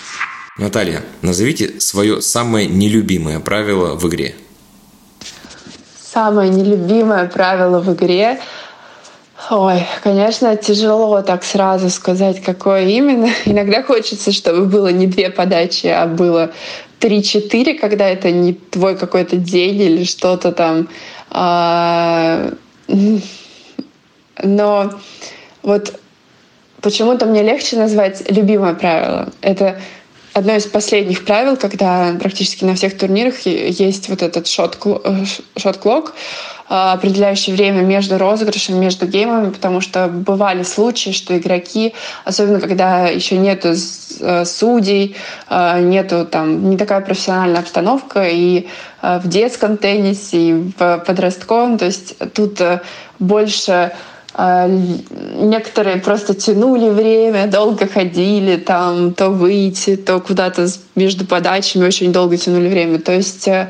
Наталья, 0.58 1.04
назовите 1.22 1.80
свое 1.80 2.22
самое 2.22 2.68
нелюбимое 2.68 3.40
правило 3.42 3.96
в 3.96 4.08
игре. 4.08 4.36
Самое 6.18 6.50
нелюбимое 6.50 7.28
правило 7.28 7.80
в 7.80 7.94
игре 7.94 8.40
Ой, 9.52 9.86
конечно, 10.02 10.56
тяжело 10.56 11.22
так 11.22 11.44
сразу 11.44 11.92
сказать, 11.92 12.42
какое 12.42 12.88
именно. 12.88 13.30
Иногда 13.46 13.84
хочется, 13.84 14.32
чтобы 14.32 14.66
было 14.66 14.88
не 14.88 15.06
две 15.06 15.30
подачи, 15.30 15.86
а 15.86 16.08
было 16.08 16.50
три-четыре, 16.98 17.76
когда 17.76 18.10
это 18.10 18.32
не 18.32 18.54
твой 18.54 18.98
какой-то 18.98 19.36
день 19.36 19.80
или 19.80 20.04
что-то 20.06 20.54
там. 20.54 20.90
А, 21.30 22.52
но 24.44 24.90
вот 25.62 26.00
почему-то 26.82 27.28
мне 27.28 27.44
легче 27.44 27.78
назвать 27.78 28.32
любимое 28.32 28.74
правило. 28.74 29.30
Это 29.42 29.80
одно 30.38 30.56
из 30.56 30.66
последних 30.66 31.26
правил, 31.26 31.58
когда 31.58 32.16
практически 32.20 32.64
на 32.64 32.76
всех 32.76 32.98
турнирах 32.98 33.40
есть 33.46 34.10
вот 34.10 34.22
этот 34.22 34.48
шот-клок, 34.48 36.14
а, 36.70 36.94
определяющий 36.94 37.54
время 37.54 37.82
между 37.82 38.18
розыгрышем, 38.18 38.80
между 38.80 39.08
геймами, 39.08 39.52
потому 39.52 39.82
что 39.82 40.08
бывали 40.08 40.64
случаи, 40.64 41.12
что 41.12 41.38
игроки, 41.38 41.94
особенно 42.26 42.60
когда 42.60 43.08
еще 43.08 43.38
нету 43.38 43.70
э, 44.20 44.46
судей, 44.46 45.16
нету 45.50 46.26
там 46.26 46.70
не 46.70 46.78
такая 46.78 47.02
профессиональная 47.02 47.62
обстановка, 47.62 48.28
и 48.28 48.68
в 49.02 49.28
детском 49.28 49.78
теннисе, 49.78 50.38
и 50.38 50.54
в 50.78 51.04
подростковом, 51.06 51.78
то 51.78 51.86
есть 51.86 52.16
тут 52.34 52.60
э, 52.62 52.82
больше 53.20 53.94
некоторые 54.38 55.98
просто 55.98 56.36
тянули 56.36 56.90
время, 56.90 57.48
долго 57.48 57.88
ходили, 57.88 58.58
там 58.58 59.14
то 59.14 59.30
выйти, 59.30 59.96
то 59.96 60.20
куда-то 60.20 60.68
между 60.96 61.26
подачами 61.26 61.86
очень 61.86 62.14
долго 62.14 62.38
тянули 62.38 62.68
время. 62.68 63.00
То 63.00 63.14
есть, 63.14 63.48
э, 63.48 63.68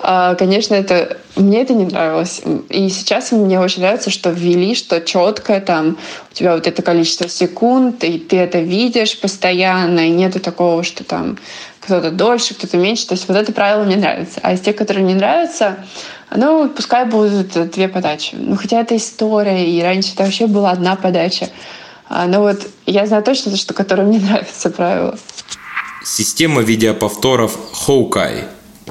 а, 0.00 0.34
конечно, 0.34 0.74
это 0.74 1.18
мне 1.36 1.62
это 1.62 1.74
не 1.74 1.84
нравилось. 1.84 2.42
И 2.68 2.88
сейчас 2.88 3.30
мне 3.30 3.60
очень 3.60 3.82
нравится, 3.82 4.10
что 4.10 4.30
ввели, 4.30 4.74
что 4.74 5.00
четко 5.00 5.60
там 5.60 5.96
у 6.32 6.34
тебя 6.34 6.54
вот 6.54 6.66
это 6.66 6.82
количество 6.82 7.28
секунд, 7.28 8.02
и 8.02 8.18
ты 8.18 8.38
это 8.38 8.58
видишь 8.58 9.20
постоянно, 9.20 10.00
и 10.00 10.10
нету 10.10 10.40
такого, 10.40 10.82
что 10.82 11.04
там 11.04 11.38
кто-то 11.88 12.10
дольше, 12.10 12.54
кто-то 12.54 12.76
меньше. 12.76 13.06
То 13.06 13.14
есть 13.14 13.26
вот 13.28 13.36
это 13.36 13.52
правило 13.52 13.84
мне 13.84 13.96
нравится. 13.96 14.40
А 14.42 14.52
из 14.52 14.60
тех, 14.60 14.76
которые 14.76 15.04
не 15.04 15.14
нравятся, 15.14 15.76
ну, 16.34 16.68
пускай 16.68 17.06
будут 17.06 17.70
две 17.70 17.88
подачи. 17.88 18.36
Ну, 18.38 18.56
хотя 18.56 18.80
это 18.80 18.96
история, 18.96 19.66
и 19.66 19.82
раньше 19.82 20.12
это 20.12 20.24
вообще 20.24 20.46
была 20.46 20.70
одна 20.70 20.96
подача. 20.96 21.48
А, 22.08 22.26
но 22.26 22.40
вот 22.40 22.66
я 22.86 23.06
знаю 23.06 23.22
точно, 23.22 23.56
что 23.56 23.72
которое 23.72 24.02
мне 24.02 24.18
нравится 24.26 24.70
правило. 24.70 25.18
Система 26.04 26.60
видеоповторов 26.62 27.58
Хоукай, 27.72 28.44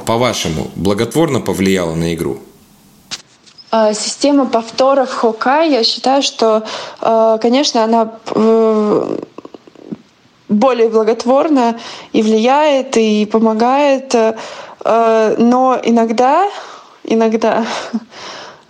по-вашему, 0.05 0.71
благотворно 0.75 1.39
повлияла 1.39 1.93
на 1.93 2.13
игру? 2.13 2.39
А, 3.69 3.93
система 3.93 4.45
повторов 4.45 5.11
Хокай, 5.11 5.71
я 5.71 5.83
считаю, 5.83 6.23
что, 6.23 6.63
а, 7.01 7.37
конечно, 7.37 7.83
она 7.83 8.13
э, 8.33 9.17
более 10.49 10.89
благотворна 10.89 11.79
и 12.13 12.21
влияет, 12.21 12.97
и 12.97 13.25
помогает, 13.25 14.15
э, 14.15 15.35
но 15.37 15.79
иногда 15.83 16.47
иногда 17.07 17.65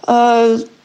а, 0.06 0.58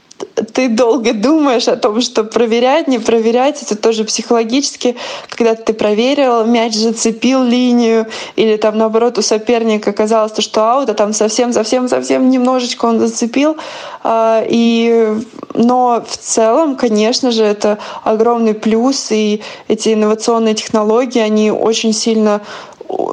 ты 0.53 0.69
долго 0.69 1.13
думаешь 1.13 1.69
о 1.69 1.77
том, 1.77 2.01
что 2.01 2.25
проверять, 2.25 2.89
не 2.89 2.99
проверять, 2.99 3.63
это 3.63 3.77
тоже 3.77 4.05
психологически, 4.05 4.97
когда 5.29 5.55
ты 5.55 5.73
проверил, 5.73 6.45
мяч 6.45 6.75
зацепил 6.75 7.43
линию, 7.43 8.07
или 8.37 8.57
там 8.57 8.79
наоборот 8.79 9.19
у 9.19 9.23
соперника 9.23 9.91
оказалось, 9.91 10.37
что 10.39 10.65
аут, 10.65 10.89
а 10.89 10.95
там 10.95 11.13
совсем-совсем-совсем 11.13 12.31
немножечко 12.31 12.87
он 12.87 13.01
зацепил. 13.01 13.57
А, 14.03 14.45
и, 14.49 15.15
но 15.55 16.05
в 16.07 16.17
целом, 16.17 16.77
конечно 16.77 17.31
же, 17.31 17.45
это 17.45 17.79
огромный 18.05 18.55
плюс, 18.55 19.11
и 19.11 19.43
эти 19.69 19.95
инновационные 19.95 20.55
технологии, 20.55 21.21
они 21.21 21.51
очень 21.51 21.93
сильно 21.93 22.41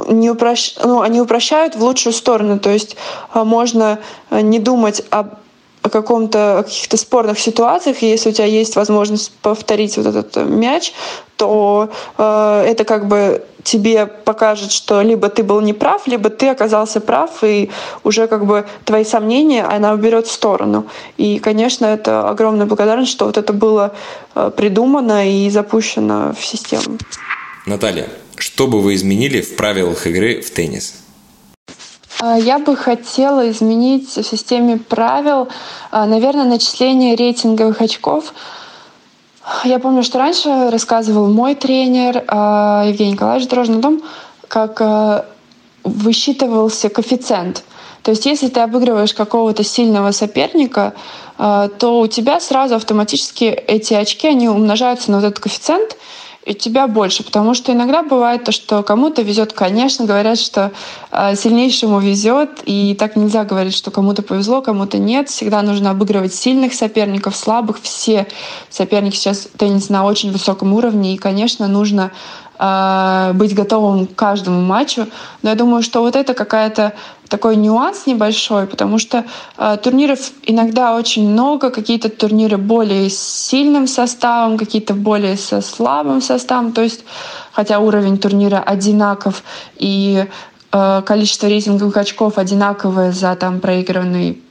не 0.07 0.29
упрощ... 0.29 0.75
ну, 0.83 1.01
они 1.01 1.21
упрощают 1.21 1.75
в 1.75 1.83
лучшую 1.83 2.13
сторону. 2.13 2.59
То 2.59 2.69
есть 2.69 2.97
а, 3.31 3.43
можно 3.43 3.99
а, 4.29 4.41
не 4.41 4.59
думать 4.59 5.03
об 5.09 5.38
о 5.81 5.89
каком-то 5.89 6.59
о 6.59 6.63
каких-то 6.63 6.97
спорных 6.97 7.39
ситуациях, 7.39 8.03
и 8.03 8.09
если 8.09 8.29
у 8.29 8.33
тебя 8.33 8.45
есть 8.45 8.75
возможность 8.75 9.31
повторить 9.41 9.97
вот 9.97 10.05
этот 10.05 10.35
э, 10.37 10.43
мяч, 10.43 10.93
то 11.37 11.89
э, 12.17 12.63
это 12.67 12.83
как 12.83 13.07
бы 13.07 13.43
тебе 13.63 14.05
покажет, 14.07 14.71
что 14.71 15.01
либо 15.01 15.29
ты 15.29 15.43
был 15.43 15.61
неправ, 15.61 16.07
либо 16.07 16.29
ты 16.29 16.49
оказался 16.49 16.99
прав, 16.99 17.43
и 17.43 17.69
уже 18.03 18.27
как 18.27 18.45
бы 18.45 18.65
твои 18.85 19.05
сомнения 19.05 19.63
она 19.63 19.93
уберет 19.93 20.27
в 20.27 20.31
сторону. 20.31 20.87
И, 21.17 21.39
конечно, 21.39 21.85
это 21.85 22.29
огромная 22.29 22.65
благодарность, 22.65 23.11
что 23.11 23.25
вот 23.25 23.37
это 23.37 23.53
было 23.53 23.93
э, 24.35 24.51
придумано 24.55 25.29
и 25.29 25.49
запущено 25.49 26.33
в 26.33 26.45
систему. 26.45 26.97
Наталья, 27.65 28.07
что 28.37 28.67
бы 28.67 28.81
вы 28.81 28.95
изменили 28.95 29.41
в 29.41 29.55
правилах 29.55 30.07
игры 30.07 30.41
в 30.41 30.51
теннис? 30.51 30.95
А, 32.21 32.37
я 32.37 32.59
бы 32.59 32.75
хотела 32.75 33.49
изменить 33.49 34.09
в 34.09 34.23
системе 34.23 34.77
правил, 34.77 35.47
а, 35.89 36.05
наверное, 36.05 36.45
начисление 36.45 37.15
рейтинговых 37.15 37.81
очков. 37.81 38.33
Я 39.63 39.79
помню, 39.79 40.03
что 40.03 40.19
раньше 40.19 40.69
рассказывал 40.69 41.31
мой 41.31 41.55
тренер 41.55 42.23
а, 42.27 42.83
Евгений 42.85 43.13
Николаевич 43.13 43.47
Дрожный 43.47 43.79
о 43.79 43.81
том, 43.81 44.01
как 44.47 45.25
высчитывался 45.83 46.89
коэффициент. 46.89 47.63
То 48.01 48.11
есть 48.11 48.25
если 48.25 48.47
ты 48.47 48.59
обыгрываешь 48.59 49.13
какого-то 49.13 49.63
сильного 49.63 50.11
соперника, 50.11 50.93
то 51.37 51.99
у 52.01 52.07
тебя 52.07 52.39
сразу 52.39 52.75
автоматически 52.75 53.45
эти 53.45 53.93
очки 53.93 54.27
они 54.27 54.49
умножаются 54.49 55.11
на 55.11 55.19
вот 55.19 55.27
этот 55.27 55.39
коэффициент, 55.39 55.95
и 56.49 56.55
тебя 56.55 56.87
больше, 56.87 57.23
потому 57.23 57.53
что 57.53 57.71
иногда 57.71 58.01
бывает 58.01 58.43
то, 58.43 58.51
что 58.51 58.81
кому-то 58.81 59.21
везет, 59.21 59.53
конечно, 59.53 60.05
говорят, 60.05 60.39
что 60.39 60.71
э, 61.11 61.35
сильнейшему 61.35 61.99
везет, 61.99 62.61
и 62.65 62.95
так 62.95 63.15
нельзя 63.15 63.43
говорить, 63.43 63.75
что 63.75 63.91
кому-то 63.91 64.23
повезло, 64.23 64.63
кому-то 64.63 64.97
нет. 64.97 65.29
Всегда 65.29 65.61
нужно 65.61 65.91
обыгрывать 65.91 66.33
сильных 66.33 66.73
соперников, 66.73 67.35
слабых. 67.35 67.79
Все 67.83 68.25
соперники 68.67 69.15
сейчас 69.15 69.47
теннис 69.57 69.89
на 69.89 70.03
очень 70.05 70.31
высоком 70.31 70.73
уровне, 70.73 71.13
и, 71.13 71.17
конечно, 71.17 71.67
нужно 71.67 72.11
быть 72.59 73.55
готовым 73.55 74.05
к 74.05 74.15
каждому 74.15 74.61
матчу. 74.61 75.07
Но 75.41 75.49
я 75.49 75.55
думаю, 75.55 75.81
что 75.81 76.01
вот 76.01 76.17
это 76.17 76.33
какая-то 76.33 76.93
такой 77.29 77.55
нюанс 77.55 78.05
небольшой, 78.07 78.67
потому 78.67 78.97
что 78.97 79.23
э, 79.57 79.77
турниров 79.81 80.31
иногда 80.43 80.95
очень 80.95 81.29
много, 81.29 81.69
какие-то 81.69 82.09
турниры 82.09 82.57
более 82.57 83.09
с 83.09 83.17
сильным 83.17 83.87
составом, 83.87 84.57
какие-то 84.57 84.93
более 84.93 85.37
со 85.37 85.61
слабым 85.61 86.21
составом, 86.21 86.73
то 86.73 86.81
есть 86.81 87.05
хотя 87.51 87.79
уровень 87.79 88.17
турнира 88.17 88.57
одинаков 88.57 89.43
и 89.77 90.25
э, 90.71 91.01
количество 91.05 91.47
рейтинговых 91.47 91.95
очков 91.95 92.37
одинаковое 92.37 93.11
за 93.11 93.35
там 93.35 93.59
проигранный 93.59 94.41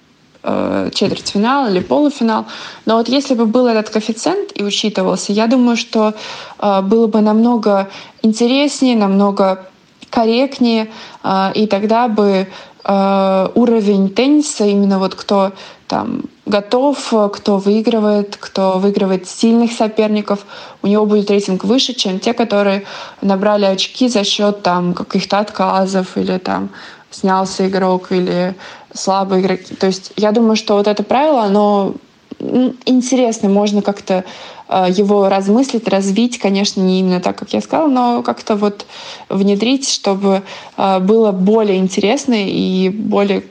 э, 0.48 0.90
четвертьфинал 0.94 1.68
или 1.68 1.80
полуфинал. 1.80 2.46
Но 2.86 2.96
вот 2.96 3.08
если 3.08 3.34
бы 3.34 3.46
был 3.46 3.66
этот 3.66 3.90
коэффициент 3.90 4.50
и 4.54 4.64
учитывался, 4.64 5.32
я 5.32 5.46
думаю, 5.46 5.76
что 5.76 6.14
э, 6.58 6.80
было 6.82 7.06
бы 7.06 7.20
намного 7.20 7.88
интереснее, 8.22 8.96
намного 8.96 9.66
корректнее, 10.10 10.88
э, 11.22 11.52
и 11.54 11.66
тогда 11.66 12.08
бы 12.08 12.46
э, 12.84 13.48
уровень 13.54 14.08
тенниса, 14.08 14.64
именно 14.64 14.98
вот 14.98 15.14
кто 15.14 15.52
там 15.86 16.22
готов, 16.46 17.12
кто 17.32 17.58
выигрывает, 17.58 18.36
кто 18.38 18.78
выигрывает 18.78 19.28
сильных 19.28 19.72
соперников, 19.72 20.40
у 20.82 20.86
него 20.86 21.06
будет 21.06 21.30
рейтинг 21.30 21.64
выше, 21.64 21.94
чем 21.94 22.20
те, 22.20 22.32
которые 22.32 22.84
набрали 23.22 23.64
очки 23.64 24.08
за 24.08 24.24
счет 24.24 24.62
там 24.62 24.94
каких-то 24.94 25.38
отказов 25.38 26.16
или 26.16 26.38
там 26.38 26.70
снялся 27.10 27.68
игрок 27.68 28.12
или 28.12 28.54
слабый 28.94 29.40
игрок. 29.40 29.60
То 29.78 29.86
есть 29.86 30.12
я 30.16 30.32
думаю, 30.32 30.56
что 30.56 30.74
вот 30.74 30.86
это 30.86 31.02
правило, 31.02 31.42
оно 31.42 31.94
интересно, 32.86 33.48
можно 33.48 33.82
как-то 33.82 34.24
э, 34.68 34.86
его 34.90 35.28
размыслить, 35.28 35.88
развить, 35.88 36.38
конечно, 36.38 36.80
не 36.80 37.00
именно 37.00 37.20
так, 37.20 37.36
как 37.36 37.52
я 37.52 37.60
сказала, 37.60 37.88
но 37.88 38.22
как-то 38.22 38.56
вот 38.56 38.86
внедрить, 39.28 39.88
чтобы 39.88 40.42
э, 40.76 40.98
было 41.00 41.32
более 41.32 41.78
интересно 41.78 42.34
и 42.38 42.88
более 42.88 43.42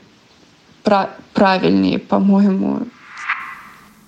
правильнее, 1.34 1.98
по-моему. 1.98 2.80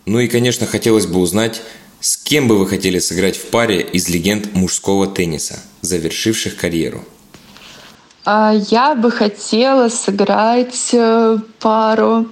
Ну 0.07 0.19
и, 0.19 0.29
конечно, 0.29 0.67
хотелось 0.67 1.07
бы 1.07 1.21
узнать, 1.21 1.61
с 2.01 2.17
кем 2.17 2.49
бы 2.49 2.57
вы 2.57 2.67
хотели 2.67 2.99
сыграть 2.99 3.37
в 3.37 3.51
паре 3.51 3.83
из 3.83 4.09
легенд 4.09 4.55
мужского 4.55 5.07
тенниса, 5.07 5.63
завершивших 5.83 6.57
карьеру? 6.57 7.05
А, 8.25 8.53
я 8.53 8.95
бы 8.95 9.11
хотела 9.11 9.89
сыграть 9.89 10.91
э, 10.93 11.39
пару. 11.59 12.27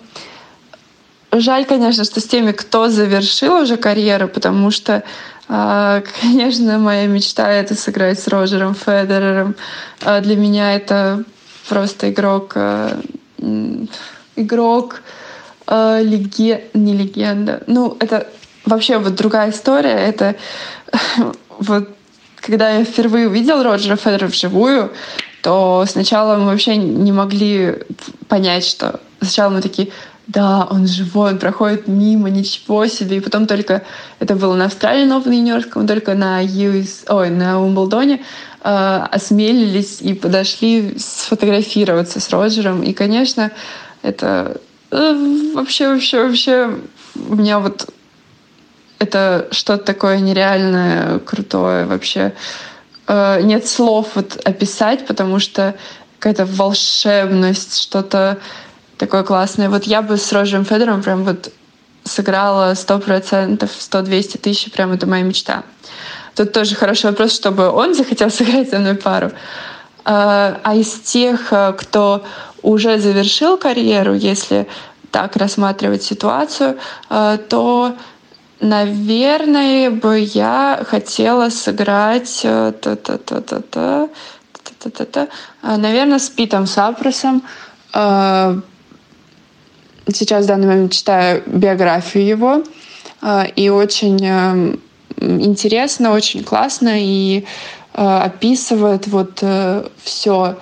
Жаль, 1.32 1.64
конечно, 1.64 2.04
что 2.04 2.20
с 2.20 2.24
теми, 2.24 2.52
кто 2.52 2.88
завершил 2.88 3.62
уже 3.62 3.76
карьеру, 3.76 4.28
потому 4.28 4.70
что, 4.70 5.02
а, 5.48 6.02
конечно, 6.20 6.78
моя 6.78 7.06
мечта— 7.06 7.50
это 7.50 7.74
сыграть 7.74 8.20
с 8.20 8.28
Роджером 8.28 8.74
Федерером. 8.74 9.54
А, 10.02 10.20
для 10.20 10.36
меня 10.36 10.74
это 10.74 11.24
просто 11.68 12.10
игрок, 12.10 12.52
э, 12.54 13.00
игрок, 14.36 15.02
э, 15.66 16.00
леген... 16.02 16.60
не 16.74 16.96
легенда. 16.96 17.62
Ну, 17.66 17.96
это 17.98 18.28
вообще 18.66 18.98
вот 18.98 19.14
другая 19.14 19.50
история. 19.50 19.94
Это 19.94 20.36
вот 21.58 21.88
когда 22.36 22.70
я 22.70 22.84
впервые 22.84 23.28
увидел 23.28 23.62
Роджера 23.62 23.96
Федерера 23.96 24.28
вживую, 24.28 24.92
то 25.42 25.84
сначала 25.88 26.36
мы 26.36 26.46
вообще 26.46 26.76
не 26.76 27.12
могли 27.12 27.76
понять, 28.28 28.64
что 28.64 29.00
сначала 29.20 29.50
мы 29.50 29.60
такие, 29.62 29.90
да, 30.26 30.66
он 30.70 30.86
живой, 30.86 31.32
он 31.32 31.38
проходит 31.38 31.88
мимо, 31.88 32.28
ничего 32.28 32.86
себе. 32.86 33.16
И 33.16 33.20
потом 33.20 33.46
только, 33.46 33.82
это 34.18 34.34
было 34.34 34.54
на 34.54 34.66
Австралии 34.66 35.06
Open 35.06 35.34
юниорском, 35.34 35.86
только 35.86 36.14
на 36.14 36.44
US, 36.44 37.04
ой, 37.08 37.30
на 37.30 37.60
Умблдоне 37.60 38.22
э, 38.62 39.06
осмелились 39.10 40.02
и 40.02 40.12
подошли 40.12 40.98
сфотографироваться 40.98 42.20
с 42.20 42.28
Роджером. 42.30 42.82
И, 42.82 42.92
конечно, 42.92 43.50
это 44.02 44.60
э, 44.90 45.52
вообще, 45.54 45.88
вообще, 45.88 46.26
вообще 46.26 46.74
у 47.14 47.34
меня 47.34 47.58
вот 47.60 47.88
это 48.98 49.48
что-то 49.50 49.84
такое 49.84 50.18
нереальное, 50.18 51.20
крутое 51.20 51.86
вообще. 51.86 52.34
Нет 53.08 53.66
слов 53.66 54.08
вот 54.14 54.40
описать, 54.44 55.06
потому 55.06 55.38
что 55.38 55.74
какая-то 56.18 56.44
волшебность, 56.44 57.80
что-то 57.80 58.38
такое 58.98 59.22
классное. 59.22 59.70
Вот 59.70 59.84
я 59.84 60.02
бы 60.02 60.16
с 60.16 60.32
Роджером 60.32 60.64
Федером 60.64 61.02
прям 61.02 61.24
вот 61.24 61.50
сыграла 62.04 62.74
сто 62.74 62.98
процентов, 62.98 63.70
сто-двести 63.78 64.36
тысяч, 64.36 64.72
прям 64.72 64.92
это 64.92 65.06
моя 65.06 65.22
мечта. 65.22 65.62
Тут 66.34 66.52
тоже 66.52 66.74
хороший 66.74 67.06
вопрос, 67.06 67.34
чтобы 67.34 67.70
он 67.70 67.94
захотел 67.94 68.30
сыграть 68.30 68.70
со 68.70 68.78
мной 68.78 68.94
пару. 68.94 69.30
А, 70.04 70.58
а 70.62 70.74
из 70.74 70.92
тех, 71.00 71.52
э, 71.52 71.74
кто 71.74 72.24
уже 72.62 72.98
завершил 72.98 73.58
карьеру, 73.58 74.14
если 74.14 74.66
так 75.10 75.36
рассматривать 75.36 76.02
ситуацию, 76.02 76.78
э, 77.10 77.38
то 77.48 77.94
Наверное, 78.60 79.90
бы 79.90 80.18
я 80.18 80.84
хотела 80.84 81.48
сыграть 81.48 82.40
э, 82.42 82.72
та-та-та-та-та, 82.72 84.08
та-та-та-та, 84.52 85.28
э, 85.62 85.76
наверное, 85.76 86.18
с 86.18 86.28
Питом 86.28 86.66
Сапросом. 86.66 87.42
Э, 87.94 88.60
сейчас 90.12 90.44
в 90.44 90.48
данный 90.48 90.66
момент 90.66 90.92
читаю 90.92 91.42
биографию 91.46 92.26
его, 92.26 92.62
и 93.56 93.68
очень 93.68 94.70
интересно, 95.16 96.12
очень 96.12 96.44
классно, 96.44 96.90
и 96.94 97.44
описывает 97.92 99.06
вот 99.08 99.42
все 100.02 100.56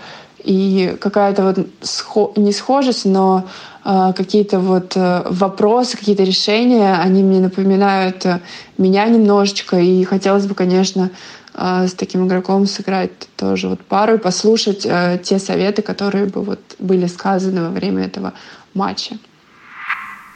и 0.47 0.97
какая-то 1.01 1.43
вот 1.43 2.39
не 2.39 2.53
схожесть, 2.53 3.05
но 3.05 3.39
э, 3.41 3.76
какие-то 3.87 4.59
вот 4.59 4.97
э, 4.97 5.23
вопросы, 5.31 5.97
какие-то 5.97 6.25
решения, 6.25 6.95
они 6.95 7.23
мне 7.23 7.39
напоминают 7.39 8.27
э, 8.27 8.41
меня 8.79 9.07
немножечко, 9.07 9.79
и 9.79 10.03
хотелось 10.03 10.47
бы, 10.47 10.57
конечно, 10.57 11.11
э, 11.55 11.87
с 11.87 11.95
таким 11.95 12.27
игроком 12.27 12.67
сыграть 12.67 13.13
тоже 13.37 13.69
вот 13.69 13.81
пару 13.83 14.15
и 14.15 14.19
послушать 14.19 14.85
э, 14.85 15.21
те 15.23 15.39
советы, 15.39 15.83
которые 15.83 16.27
бы 16.27 16.43
вот 16.43 16.59
были 16.81 17.07
сказаны 17.07 17.63
во 17.63 17.71
время 17.71 18.07
этого 18.07 18.33
матча. 18.75 19.19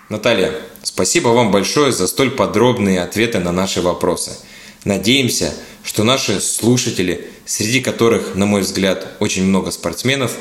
Наталья, 0.08 0.52
спасибо 0.84 1.30
вам 1.30 1.50
большое 1.50 1.90
за 1.90 2.06
столь 2.06 2.30
подробные 2.30 3.02
ответы 3.02 3.40
на 3.40 3.50
наши 3.50 3.80
вопросы. 3.80 4.30
Надеемся, 4.84 5.52
что 5.82 6.04
наши 6.04 6.40
слушатели, 6.40 7.28
среди 7.46 7.80
которых, 7.80 8.36
на 8.36 8.46
мой 8.46 8.60
взгляд, 8.60 9.08
очень 9.18 9.44
много 9.44 9.72
спортсменов, 9.72 10.36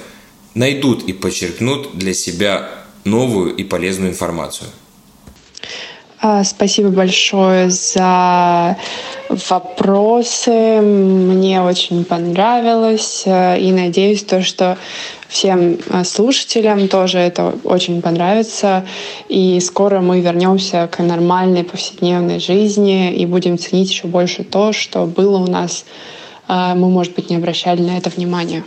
найдут 0.54 1.04
и 1.04 1.14
подчеркнут 1.14 1.98
для 1.98 2.14
себя 2.14 2.79
новую 3.06 3.56
и 3.56 3.64
полезную 3.64 4.12
информацию. 4.12 4.70
А, 6.22 6.44
спасибо 6.44 6.90
большое 6.90 7.70
за 7.70 8.78
вопросы. 9.30 10.82
Мне 10.82 11.62
очень 11.62 12.04
понравилось. 12.04 13.24
И 13.26 13.72
надеюсь, 13.72 14.24
то, 14.24 14.42
что 14.42 14.78
всем 15.30 15.78
а, 15.90 16.04
слушателям 16.04 16.90
тоже 16.90 17.20
это 17.20 17.54
очень 17.64 18.02
понравится. 18.02 18.86
И 19.30 19.60
скоро 19.62 20.02
мы 20.02 20.20
вернемся 20.20 20.90
к 20.92 21.00
нормальной 21.02 21.64
повседневной 21.64 22.40
жизни 22.40 23.14
и 23.14 23.26
будем 23.26 23.58
ценить 23.58 23.90
еще 23.90 24.08
больше 24.08 24.44
то, 24.44 24.74
что 24.74 25.06
было 25.06 25.38
у 25.38 25.48
нас. 25.48 25.86
А, 26.48 26.76
мы, 26.76 26.90
может 26.90 27.14
быть, 27.14 27.30
не 27.30 27.38
обращали 27.38 27.82
на 27.82 27.98
это 27.98 28.10
внимания. 28.10 28.66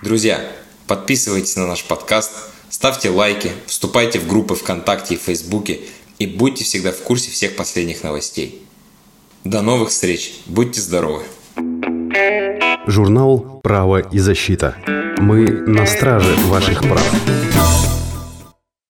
Друзья, 0.00 0.40
подписывайтесь 0.86 1.56
на 1.56 1.66
наш 1.66 1.84
подкаст, 1.84 2.53
ставьте 2.74 3.08
лайки, 3.08 3.52
вступайте 3.66 4.18
в 4.18 4.26
группы 4.26 4.56
ВКонтакте 4.56 5.14
и 5.14 5.16
Фейсбуке 5.16 5.78
и 6.18 6.26
будьте 6.26 6.64
всегда 6.64 6.90
в 6.90 6.98
курсе 7.02 7.30
всех 7.30 7.54
последних 7.54 8.02
новостей. 8.02 8.62
До 9.44 9.62
новых 9.62 9.90
встреч. 9.90 10.34
Будьте 10.46 10.80
здоровы. 10.80 11.22
Журнал 12.88 13.60
«Право 13.62 14.00
и 14.00 14.18
защита». 14.18 14.76
Мы 15.18 15.46
на 15.46 15.86
страже 15.86 16.34
ваших 16.48 16.80
прав. 16.80 17.93